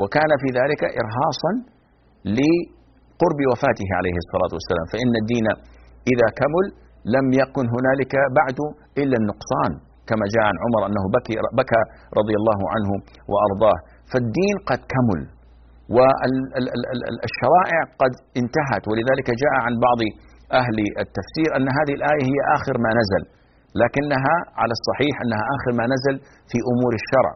[0.00, 1.52] وكان في ذلك إرهاصا
[2.38, 4.86] لقرب وفاته عليه الصلاة والسلام.
[4.92, 5.46] فإن الدين
[6.12, 6.66] إذا كمل
[7.16, 8.58] لم يكن هنالك بعد
[9.02, 9.72] إلا النقصان
[10.08, 11.82] كما جاء عن عمر أنه بكي بكى
[12.20, 12.90] رضي الله عنه
[13.32, 13.78] وأرضاه.
[14.10, 15.20] فالدين قد كمل
[15.96, 18.82] والشرائع قد انتهت.
[18.90, 20.00] ولذلك جاء عن بعض
[20.60, 23.22] أهل التفسير أن هذه الآية هي آخر ما نزل
[23.82, 26.14] لكنها على الصحيح أنها آخر ما نزل
[26.50, 27.32] في أمور الشرع.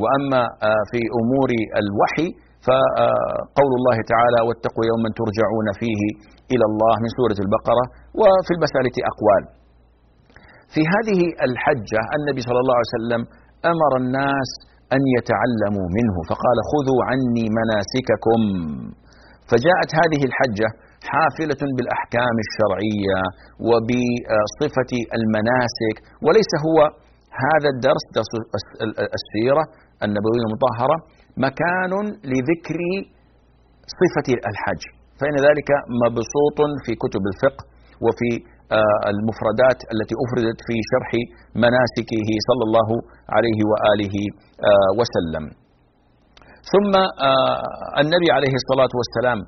[0.00, 1.50] وأما آه، في أمور
[1.82, 2.28] الوحي
[2.66, 6.02] فقول الله تعالى واتقوا يوما ترجعون فيه
[6.52, 7.84] إلى الله من سورة البقرة
[8.20, 9.42] وفي المسألة أقوال.
[10.74, 13.22] في هذه الحجة النبي صلى الله عليه وسلم
[13.72, 14.50] أمر الناس
[14.94, 18.40] أن يتعلموا منه فقال خذوا عني مناسككم.
[19.50, 20.68] فجاءت هذه الحجة
[21.12, 23.20] حافلة بالأحكام الشرعية
[23.68, 26.78] وبصفة المناسك وليس هو
[27.44, 28.32] هذا الدرس درس
[29.18, 29.64] السيرة
[30.04, 30.96] النبوية المطهرة
[31.46, 31.92] مكان
[32.32, 32.80] لذكر
[34.00, 34.82] صفة الحج.
[35.18, 35.70] فإن ذلك
[36.04, 37.62] مبسوط في كتب الفقه
[38.04, 38.30] وفي
[38.78, 41.10] آه، المفردات التي أفردت في شرح
[41.64, 42.88] مناسكه صلى الله
[43.36, 44.16] عليه وآله
[44.68, 45.44] آه، وسلم.
[46.72, 46.92] ثم
[47.28, 49.38] آه، النبي عليه الصلاة والسلام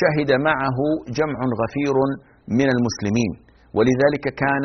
[0.00, 0.78] شهد معه
[1.18, 1.96] جمع غفير
[2.58, 3.32] من المسلمين
[3.76, 4.64] ولذلك كان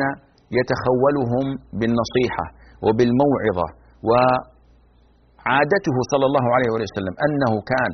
[0.58, 1.46] يتخولهم
[1.78, 2.46] بالنصيحة.
[2.84, 3.66] وبالموعظة
[4.08, 7.92] وعادته صلى الله عليه وسلم أنه كان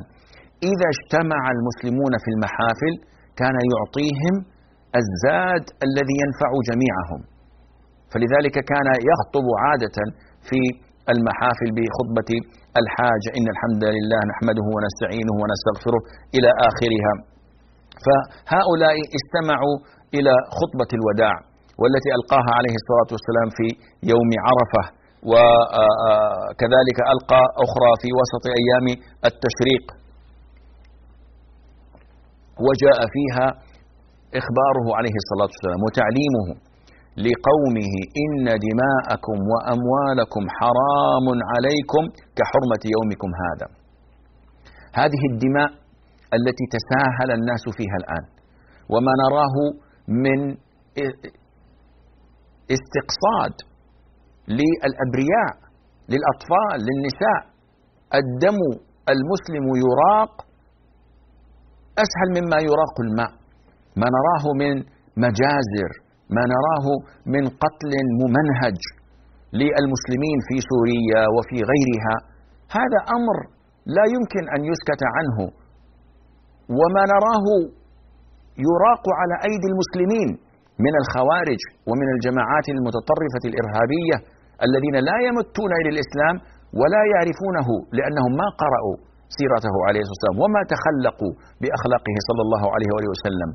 [0.71, 2.93] إذا اجتمع المسلمون في المحافل
[3.41, 4.35] كان يعطيهم
[5.01, 7.21] الزاد الذي ينفع جميعهم.
[8.11, 9.97] فلذلك كان يخطب عادة
[10.49, 10.61] في
[11.13, 12.31] المحافل بخطبة
[12.81, 16.01] الحاجة إن الحمد لله نحمده ونستعينه ونستغفره
[16.35, 17.13] إلى آخرها.
[18.05, 19.75] فهؤلاء استمعوا
[20.17, 21.35] إلى خطبة الوداع.
[21.81, 23.67] والتي ألقاها عليه الصلاة والسلام في
[24.11, 24.83] يوم عرفة
[25.31, 28.85] وكذلك ألقى أخرى في وسط أيام
[29.29, 29.85] التشريق.
[32.67, 33.47] وجاء فيها
[34.41, 36.47] إخباره عليه الصلاة والسلام وتعليمه
[37.27, 42.03] لقومه إن دماءكم وأموالكم حرام عليكم
[42.37, 43.67] كحرمة يومكم هذا.
[45.01, 45.69] هذه الدماء
[46.37, 48.23] التي تساهل الناس فيها الآن
[48.93, 49.55] وما نراه
[50.25, 50.39] من
[52.75, 53.55] استقصاد
[54.57, 55.53] للأبرياء
[56.11, 57.41] للأطفال للنساء.
[58.21, 58.59] الدم
[59.13, 60.33] المسلم يراق
[62.03, 63.31] أسهل مما يراق الماء.
[63.99, 64.73] ما نراه من
[65.25, 65.91] مجازر
[66.35, 66.87] ما نراه
[67.33, 68.79] من قتل ممنهج
[69.59, 72.15] للمسلمين في سوريا وفي غيرها.
[72.77, 73.37] هذا أمر
[73.95, 75.37] لا يمكن أن يسكت عنه.
[76.79, 77.45] وما نراه
[78.67, 80.29] يراق على أيدي المسلمين.
[80.85, 84.17] من الخوارج ومن الجماعات المتطرفة الإرهابية
[84.67, 86.35] الذين لا يمتون إلى الإسلام
[86.79, 88.95] ولا يعرفونه لأنهم ما قرأوا
[89.37, 93.49] سيرته عليه الصلاة والسلام وما تخلقوا بأخلاقه صلى الله عليه وآله وسلم.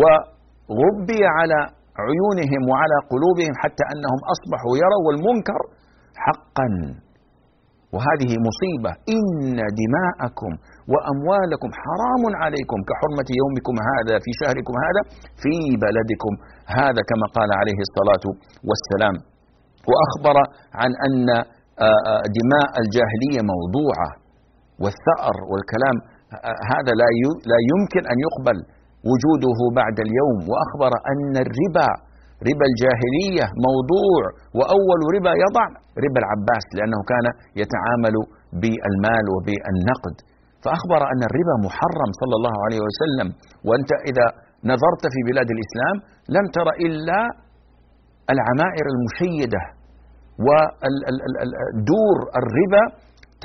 [0.00, 1.58] وغبي على
[2.06, 5.60] عيونهم وعلى قلوبهم حتى أنهم أصبحوا يروا المنكر
[6.24, 6.68] حقا.
[7.94, 8.92] وهذه مصيبة.
[9.14, 10.52] إن دماءكم
[10.92, 15.02] وأموالكم حرام عليكم كحرمة يومكم هذا في شهركم هذا
[15.42, 16.32] في بلدكم
[16.80, 18.24] هذا كما قال عليه الصلاة
[18.68, 19.16] والسلام.
[19.90, 20.36] وأخبر
[20.80, 21.26] عن أن
[22.38, 24.08] دماء الجاهلية موضوعة
[24.82, 25.96] والثأر والكلام
[26.72, 27.08] هذا لا
[27.50, 28.58] لا يمكن أن يقبل
[29.10, 30.38] وجوده بعد اليوم.
[30.50, 31.90] وأخبر أن الربا
[32.48, 34.22] ربا الجاهلية موضوع
[34.58, 35.66] وأول ربا يضع
[36.04, 37.26] ربا العباس لأنه كان
[37.62, 38.16] يتعامل
[38.60, 40.16] بالمال وبالنقد.
[40.64, 43.28] فأخبر أن الربا محرم صلى الله عليه وسلم
[43.68, 44.26] وأنت إذا
[44.72, 45.96] نظرت في بلاد الإسلام
[46.36, 47.20] لم تر إلا
[48.34, 49.62] العمائر المشيدة
[50.46, 52.84] ودور الربا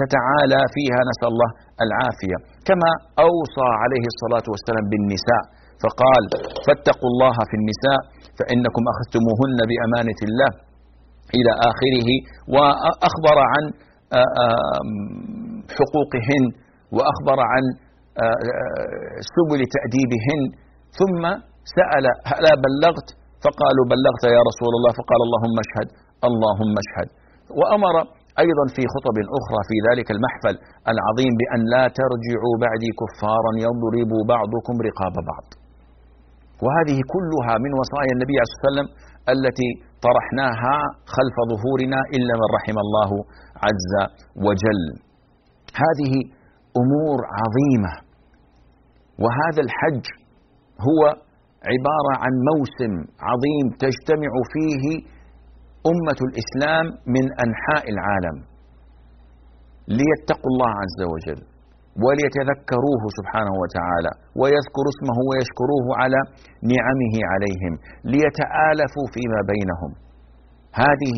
[0.02, 1.50] تتعالى فيها نسأل الله
[1.86, 2.38] العافية.
[2.70, 2.92] كما
[3.28, 5.44] أوصى عليه الصلاة والسلام بالنساء
[5.84, 6.24] فقال
[6.66, 8.00] فاتقوا الله في النساء
[8.38, 10.52] فإنكم أخذتموهن بأمانة الله
[11.38, 12.10] إلى آخره.
[12.56, 13.64] وأخبر عن
[15.78, 16.44] حقوقهن
[16.96, 17.64] وأخبر عن
[19.36, 20.42] سبل تأديبهن
[21.00, 21.24] ثم
[21.78, 23.08] سأل هلا بلغت
[23.46, 25.88] فقالوا بلغت يا رسول الله فقال اللهم اشهد
[26.30, 27.10] اللهم اشهد
[27.60, 27.96] وأمر
[28.44, 30.56] أيضا في خطب أخرى في ذلك المحفل
[30.94, 35.48] العظيم بأن لا ترجعوا بعدي كفارا يضرب بعضكم رقاب بعض.
[36.66, 38.88] وهذه كلها من وصايا النبي عليه الصلاه والسلام
[39.34, 39.70] التي
[40.08, 40.76] طرحناها
[41.16, 43.12] خلف ظهورنا إلا من رحم الله
[43.66, 43.94] عز
[44.46, 44.84] وجل.
[45.84, 46.14] هذه
[46.82, 47.94] أمور عظيمة.
[49.24, 50.06] وهذا الحج
[50.88, 51.02] هو
[51.72, 52.94] عبارة عن موسم
[53.30, 54.86] عظيم تجتمع فيه
[55.92, 58.38] أمة الإسلام من أنحاء العالم.
[60.00, 61.42] ليتقوا الله عز وجل
[62.04, 66.20] وليتذكروه سبحانه وتعالى ويذكروا اسمه ويشكروه على
[66.74, 67.74] نعمه عليهم
[68.14, 69.92] ليتآلفوا فيما بينهم.
[70.84, 71.18] هذه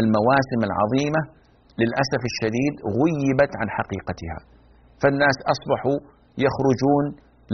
[0.00, 1.20] المواسم العظيمة
[1.80, 4.38] للأسف الشديد غيبت عن حقيقتها.
[5.00, 5.98] فالناس أصبحوا
[6.46, 7.04] يخرجون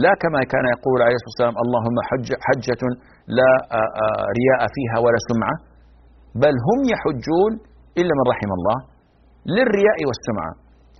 [0.05, 2.81] لا كما كان يقول عليه الصلاة والسلام اللهم حج حجة
[3.39, 3.51] لا
[4.39, 5.55] رياء فيها ولا سمعة.
[6.43, 7.51] بل هم يحجون
[7.99, 8.77] إلا من رحم الله
[9.55, 10.53] للرياء والسمعة.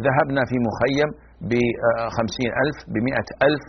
[0.06, 1.10] ذهبنا في مخيم
[1.50, 3.64] بخمسين ألف بمئة ألف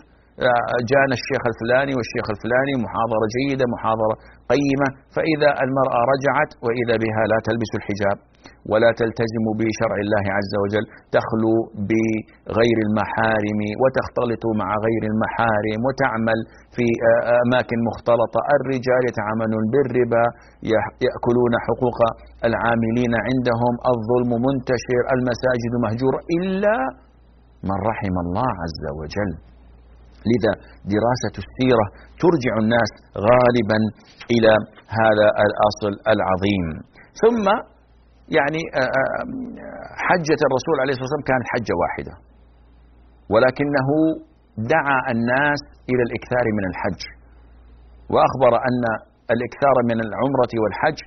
[0.91, 4.15] جانا الشيخ الفلاني والشيخ الفلاني محاضرة جيدة محاضرة
[4.53, 8.17] قيمة فإذا المرأة رجعت وإذا بها لا تلبس الحجاب
[8.71, 11.55] ولا تلتزم بشرع الله عز وجل تخلو
[11.89, 16.39] بغير المحارم وتختلط مع غير المحارم وتعمل
[16.75, 16.85] في
[17.45, 18.39] أماكن مختلطة.
[18.57, 20.25] الرجال يتعاملون بالربا
[21.05, 21.99] يأكلون حقوق
[22.49, 26.75] العاملين عندهم الظلم منتشر المساجد مهجورة إلا
[27.69, 29.31] من رحم الله عز وجل.
[30.31, 30.53] لذا
[30.95, 31.85] دراسة السيرة
[32.23, 32.91] ترجع الناس
[33.27, 33.79] غالبا
[34.35, 34.53] إلى
[34.99, 36.65] هذا الأصل العظيم.
[37.23, 37.45] ثم
[38.37, 39.23] يعني آه، آه،
[40.07, 42.13] حجة الرسول عليه الصلاة والسلام كانت حجة واحدة
[43.33, 43.89] ولكنه
[44.75, 47.01] دعا الناس إلى الإكثار من الحج
[48.13, 48.83] وأخبر أن
[49.35, 50.99] الإكثار من العمرة والحج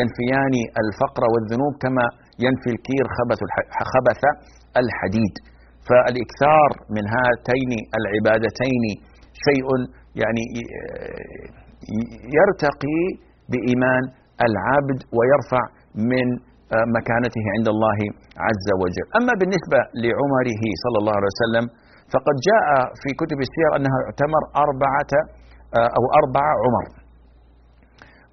[0.00, 2.04] ينفيان الفقر والذنوب كما
[2.44, 3.04] ينفي الكير
[3.94, 4.20] خبث
[4.82, 5.34] الحديد.
[5.88, 8.84] فالإكثار من هاتين العبادتين
[9.46, 9.66] شيء
[10.22, 11.46] يعني آه،
[12.38, 13.02] يرتقي
[13.50, 14.02] بإيمان
[14.46, 15.64] العبد ويرفع
[16.12, 16.28] من
[16.76, 17.98] آه، مكانته عند الله
[18.46, 19.06] عز وجل.
[19.18, 21.64] أما بالنسبة لعمره صلى الله عليه وسلم
[22.14, 22.66] فقد جاء
[23.02, 25.12] في كتب السير أنه اعتمر أربعة
[25.78, 26.86] آه، أو أربع عمر.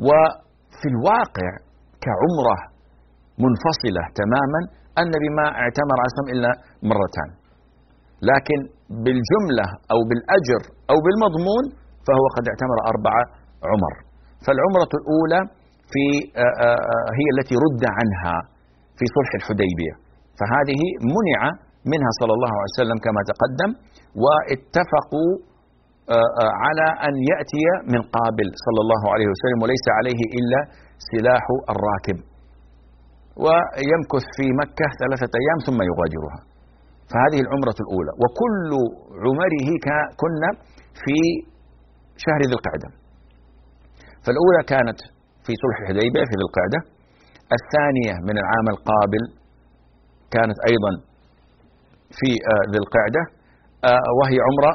[0.08, 1.51] وفي الواقع
[2.06, 2.58] كعمرة
[3.45, 4.62] منفصلة تماما
[5.01, 6.51] النبي ما اعتمر عسم إلا
[6.91, 7.30] مرتان.
[8.32, 8.59] لكن
[9.05, 10.61] بالجملة أو بالأجر
[10.91, 11.63] أو بالمضمون
[12.05, 13.13] فهو قد اعتمر أربع
[13.72, 13.93] عمر.
[14.45, 15.41] فالعمرة الأولى
[15.91, 16.05] في
[16.43, 18.36] آه، آه، آه، هي التي رد عنها
[18.97, 19.93] في صلح الحديبية.
[20.39, 20.82] فهذه
[21.16, 21.41] منع
[21.91, 23.72] منها صلى الله عليه وسلم كما تقدم
[24.24, 25.32] واتفقوا
[26.66, 30.59] على أن يأتي من قابل صلى الله عليه وسلم وليس عليه إلا
[31.11, 32.18] سلاح الراكب.
[33.43, 36.39] ويمكث في مكة ثلاثة أيام ثم يغادرها.
[37.12, 38.12] فهذه العمرة الأولى.
[38.22, 38.72] وكل
[39.26, 39.58] عمره
[40.22, 40.49] كنا
[41.03, 41.18] في
[42.24, 42.89] شهر ذي القعدة.
[44.24, 44.99] فالأولى كانت
[45.45, 46.80] في صلح الحديبية في ذي القعدة.
[47.58, 49.24] الثانية من العام القابل
[50.36, 50.91] كانت أيضا
[52.18, 53.24] في آه، ذي القعدة.
[53.89, 54.74] آه، وهي عمرة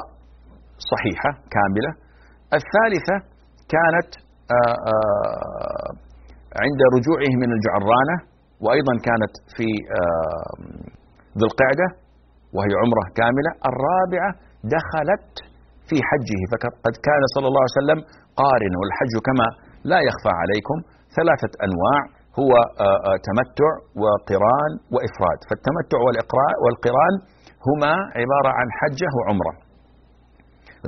[0.91, 1.91] صحيحة كاملة.
[2.59, 3.17] الثالثة
[3.75, 4.09] كانت
[4.55, 5.89] آه،
[6.63, 8.17] عند رجوعه من الجعرانة.
[8.65, 9.67] وأيضا كانت في
[11.39, 11.87] ذي القعدة.
[12.55, 13.51] وهي عمرة كاملة.
[13.69, 14.31] الرابعة
[14.75, 15.33] دخلت
[15.89, 16.39] في حجه.
[16.51, 17.99] فقد كان صلى الله عليه وسلم
[18.41, 19.47] قارن والحج كما
[19.91, 20.77] لا يخفى عليكم
[21.17, 21.99] ثلاثة أنواع.
[22.41, 22.51] هو
[22.87, 23.71] آه، آه، تمتع
[24.01, 25.39] وقران وإفراد.
[25.47, 25.99] فالتمتع
[26.63, 27.15] والقران
[27.67, 29.53] هما عبارة عن حجة وعمرة.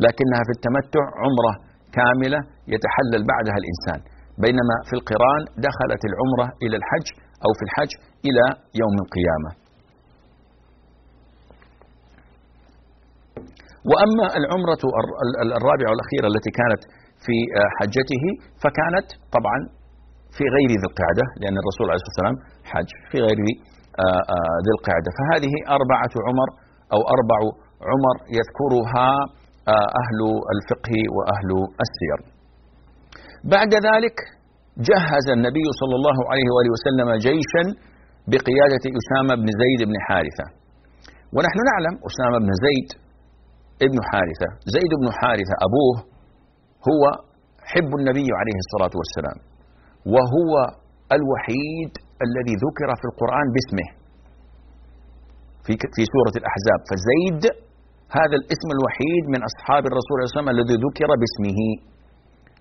[0.06, 1.54] لكنها في التمتع عمرة
[1.98, 2.40] كاملة
[2.74, 4.00] يتحلل بعدها الإنسان.
[4.44, 7.08] بينما في القران دخلت العمرة إلى الحج
[7.46, 7.92] أو في الحج
[8.28, 8.46] إلى
[8.82, 9.63] يوم القيامة.
[13.90, 14.82] وأما العمرة
[15.60, 16.82] الرابعة والأخيرة التي كانت
[17.26, 18.24] في آه، حجته
[18.64, 19.58] فكانت طبعا
[20.38, 22.38] في غير ذي القعدة لأن الرسول عليه الصلاة والسلام
[22.72, 25.10] حج في غير آه، آه، ذي القعدة.
[25.18, 26.50] فهذه أربعة عمر
[26.94, 27.40] أو أربع
[27.92, 29.10] عمر يذكرها
[30.02, 30.20] أهل
[30.56, 31.50] الفقه وأهل
[31.86, 32.20] السير.
[33.56, 34.18] بعد ذلك
[34.90, 37.64] جهز النبي صلى الله عليه وآله وسلم جيشا
[38.32, 40.46] بقيادة أسامة بن زيد بن حارثة.
[41.36, 42.90] ونحن نعلم أسامة بن زيد
[43.88, 44.48] ابن حارثة.
[44.76, 45.96] زيد بن حارثة أبوه
[46.90, 47.04] هو
[47.72, 49.38] حب النبي عليه الصلاة والسلام
[50.14, 50.54] وهو
[51.18, 51.92] الوحيد
[52.26, 53.88] الذي ذكر في القرآن باسمه
[55.66, 56.80] في في سورة الأحزاب.
[56.90, 57.44] فزيد
[58.20, 61.60] هذا الاسم الوحيد من أصحاب الرسول صلى الله عليه وسلم الذي ذكر باسمه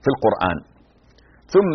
[0.03, 0.59] في القرآن.
[1.55, 1.75] ثم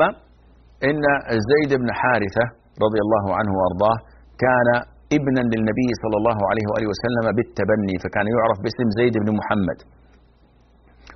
[0.90, 1.04] إن
[1.52, 2.46] زيد بن حارثة
[2.86, 3.98] رضي الله عنه وأرضاه
[4.46, 4.70] كان
[5.16, 9.80] ابنا للنبي صلى الله عليه وآله وسلم بالتبني فكان يعرف باسم زيد بن محمد.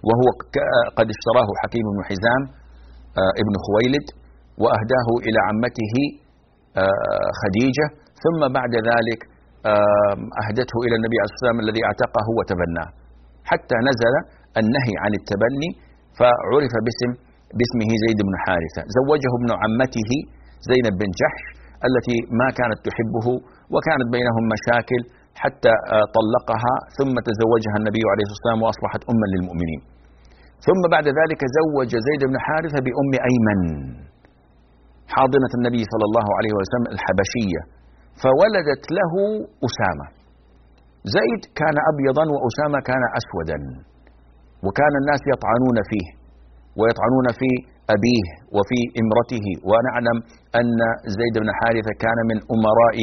[0.07, 0.27] وهو
[0.97, 2.41] قد اشتراه حكيم بن حزام
[3.21, 4.07] آه، ابن خويلد
[4.63, 5.95] وأهداه إلى عمته
[6.81, 7.87] آه، خديجة.
[8.23, 9.21] ثم بعد ذلك
[10.41, 12.89] أهدته إلى النبي عليه الصلاة والسلام الذي اعتقه وتبناه.
[13.51, 14.15] حتى نزل
[14.61, 15.69] النهي عن التبني
[16.19, 17.11] فعرف باسم
[17.57, 18.81] باسمه زيد بن حارثة.
[18.97, 20.11] زوجه ابن عمته
[20.69, 21.43] زينب بن جحش
[21.87, 23.27] التي ما كانت تحبه
[23.73, 25.01] وكانت بينهم مشاكل
[25.43, 29.81] حتى آه، طلقها ثم تزوجها النبي عليه الصلاة والسلام وأصبحت أما للمؤمنين.
[30.67, 33.59] ثم بعد ذلك زوج زيد بن حارثة بأم أيمن
[35.15, 37.61] حاضنة النبي صلى الله عليه وسلم الحبشية
[38.21, 39.13] فولدت له
[39.67, 40.05] أسامة.
[41.17, 43.59] زيد كان أبيضا وأسامة كان أسودا
[44.65, 46.07] وكان الناس يطعنون فيه
[46.79, 47.49] ويطعنون في
[47.95, 48.25] أبيه
[48.55, 49.45] وفي امرته.
[49.69, 50.17] ونعلم
[50.59, 50.79] أن
[51.19, 52.97] زيد بن حارثة كان من أمراء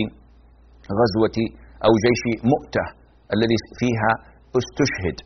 [1.01, 1.39] غزوة
[1.87, 2.23] أو جيش
[2.53, 2.85] مؤتة
[3.35, 4.13] الذي فيها
[4.61, 5.17] استشهد.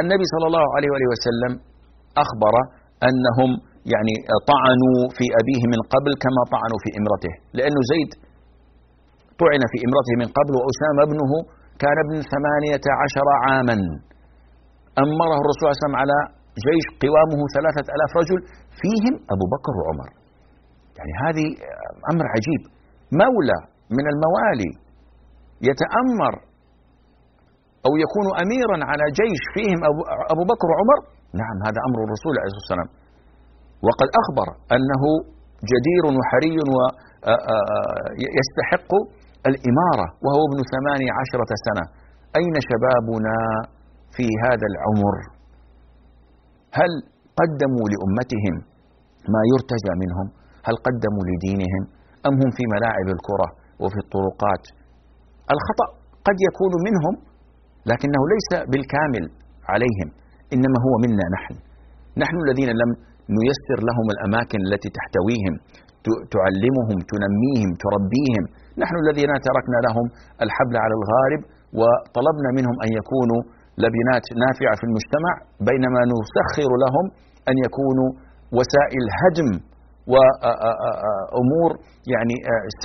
[0.00, 1.52] النبي صلى الله عليه وآله وسلم
[2.24, 2.54] أخبر
[3.08, 3.50] أنهم
[3.94, 4.14] يعني
[4.52, 8.10] طعنوا في أبيه من قبل كما طعنوا في امرته لأنه زيد
[9.42, 11.32] طعن في امرته من قبل وأسامة ابنه
[11.82, 13.76] كان ابن ثمانية عشر عاما.
[15.04, 16.18] أمره الرسول صلى الله عليه وسلم على
[16.66, 18.38] جيش قوامه ثلاثة ألاف رجل
[18.80, 20.10] فيهم أبو بكر وعمر.
[20.98, 21.46] يعني هذه
[22.12, 22.62] أمر عجيب.
[23.22, 23.58] مولى
[23.96, 24.72] من الموالي
[25.68, 26.34] يتأمر
[27.86, 29.80] أو يكون أميرا على جيش فيهم
[30.34, 30.98] أبو بكر وعمر؟
[31.40, 32.90] نعم هذا أمر الرسول عليه الصلاة والسلام.
[33.86, 35.02] وقد أخبر أنه
[35.72, 36.56] جدير وحري
[38.18, 38.92] ويستحق
[39.50, 41.84] الإمارة وهو ابن ثماني عشرة سنة.
[42.40, 43.36] أين شبابنا
[44.16, 45.16] في هذا العمر؟
[46.78, 46.92] هل
[47.40, 48.56] قدموا لأمتهم
[49.34, 50.26] ما يرتجى منهم
[50.66, 51.82] هل قدموا لدينهم
[52.28, 53.48] أم هم في ملاعب الكرة
[53.82, 54.64] وفي الطرقات؟
[55.54, 55.88] الخطأ
[56.26, 57.14] قد يكون منهم
[57.90, 59.24] لكنه ليس بالكامل
[59.72, 60.08] عليهم
[60.54, 61.54] إنما هو منا نحن.
[62.22, 62.90] نحن الذين لم
[63.38, 65.54] نيسر لهم الأماكن التي تحتويهم
[66.36, 68.44] تعلمهم تنميهم تربيهم.
[68.82, 70.06] نحن الذين تركنا لهم
[70.44, 71.40] الحبل على الغارب
[71.80, 73.40] وطلبنا منهم أن يكونوا
[73.82, 75.32] لبنات نافعة في المجتمع
[75.68, 77.04] بينما نسخر لهم
[77.50, 78.10] أن يكونوا
[78.56, 79.50] وسائل هدم
[80.12, 81.70] وأمور
[82.14, 82.36] يعني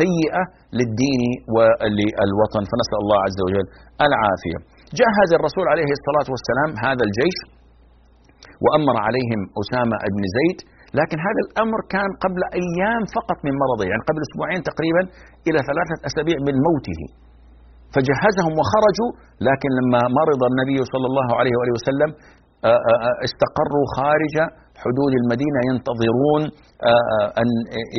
[0.01, 0.43] سيئة
[0.77, 1.21] للدين
[1.55, 2.63] وللوطن.
[2.71, 3.67] فنسأل الله عز وجل
[4.07, 4.57] العافية.
[4.99, 7.37] جهز الرسول عليه الصلاة والسلام هذا الجيش
[8.63, 10.59] وأمر عليهم أسامة بن زيد.
[10.99, 15.03] لكن هذا الأمر كان قبل أيام فقط من مرضه يعني قبل أسبوعين تقريبا
[15.47, 17.01] إلى ثلاثة أسابيع من موته.
[17.93, 19.11] فجهزهم وخرجوا
[19.47, 22.09] لكن لما مرض النبي صلى الله عليه وآله وسلم
[23.27, 24.35] استقروا خارج
[24.83, 26.41] حدود المدينة ينتظرون
[27.41, 27.47] أن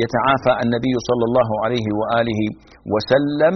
[0.03, 2.41] يتعافى النبي صلى الله عليه وآله
[2.93, 3.55] وسلم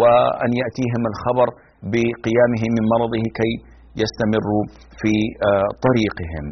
[0.00, 1.48] وأن يأتيهم الخبر
[1.92, 3.52] بقيامه من مرضه كي
[4.02, 4.64] يستمروا
[5.00, 5.14] في
[5.86, 6.46] طريقهم.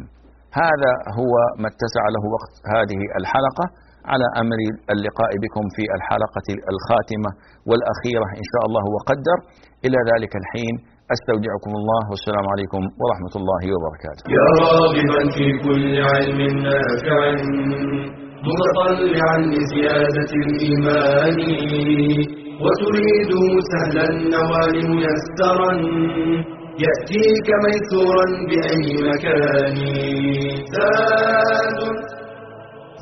[0.61, 3.65] هذا هو ما اتسع له وقت هذه الحلقة.
[4.11, 4.59] على أمر
[4.93, 7.29] اللقاء بكم في الحلقة الخاتمة
[7.69, 9.37] والأخيرة إن شاء الله وقدر.
[9.85, 10.73] إلى ذلك الحين
[11.15, 14.23] أستودعكم الله والسلام عليكم ورحمة الله وبركاته.
[14.37, 17.21] يا راغبا في كل علم نافع
[18.47, 21.37] متطلعا لزيادة الإيمان
[22.63, 23.31] وتريد
[23.71, 25.73] سهلا النوال ميسرا
[26.85, 29.75] يأتيك ميسورا بأي مكان.
[30.75, 31.79] زاد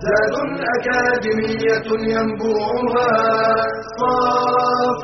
[0.05, 0.36] زاد
[0.76, 3.12] أكاديمية ينبوعها
[3.99, 5.03] صاف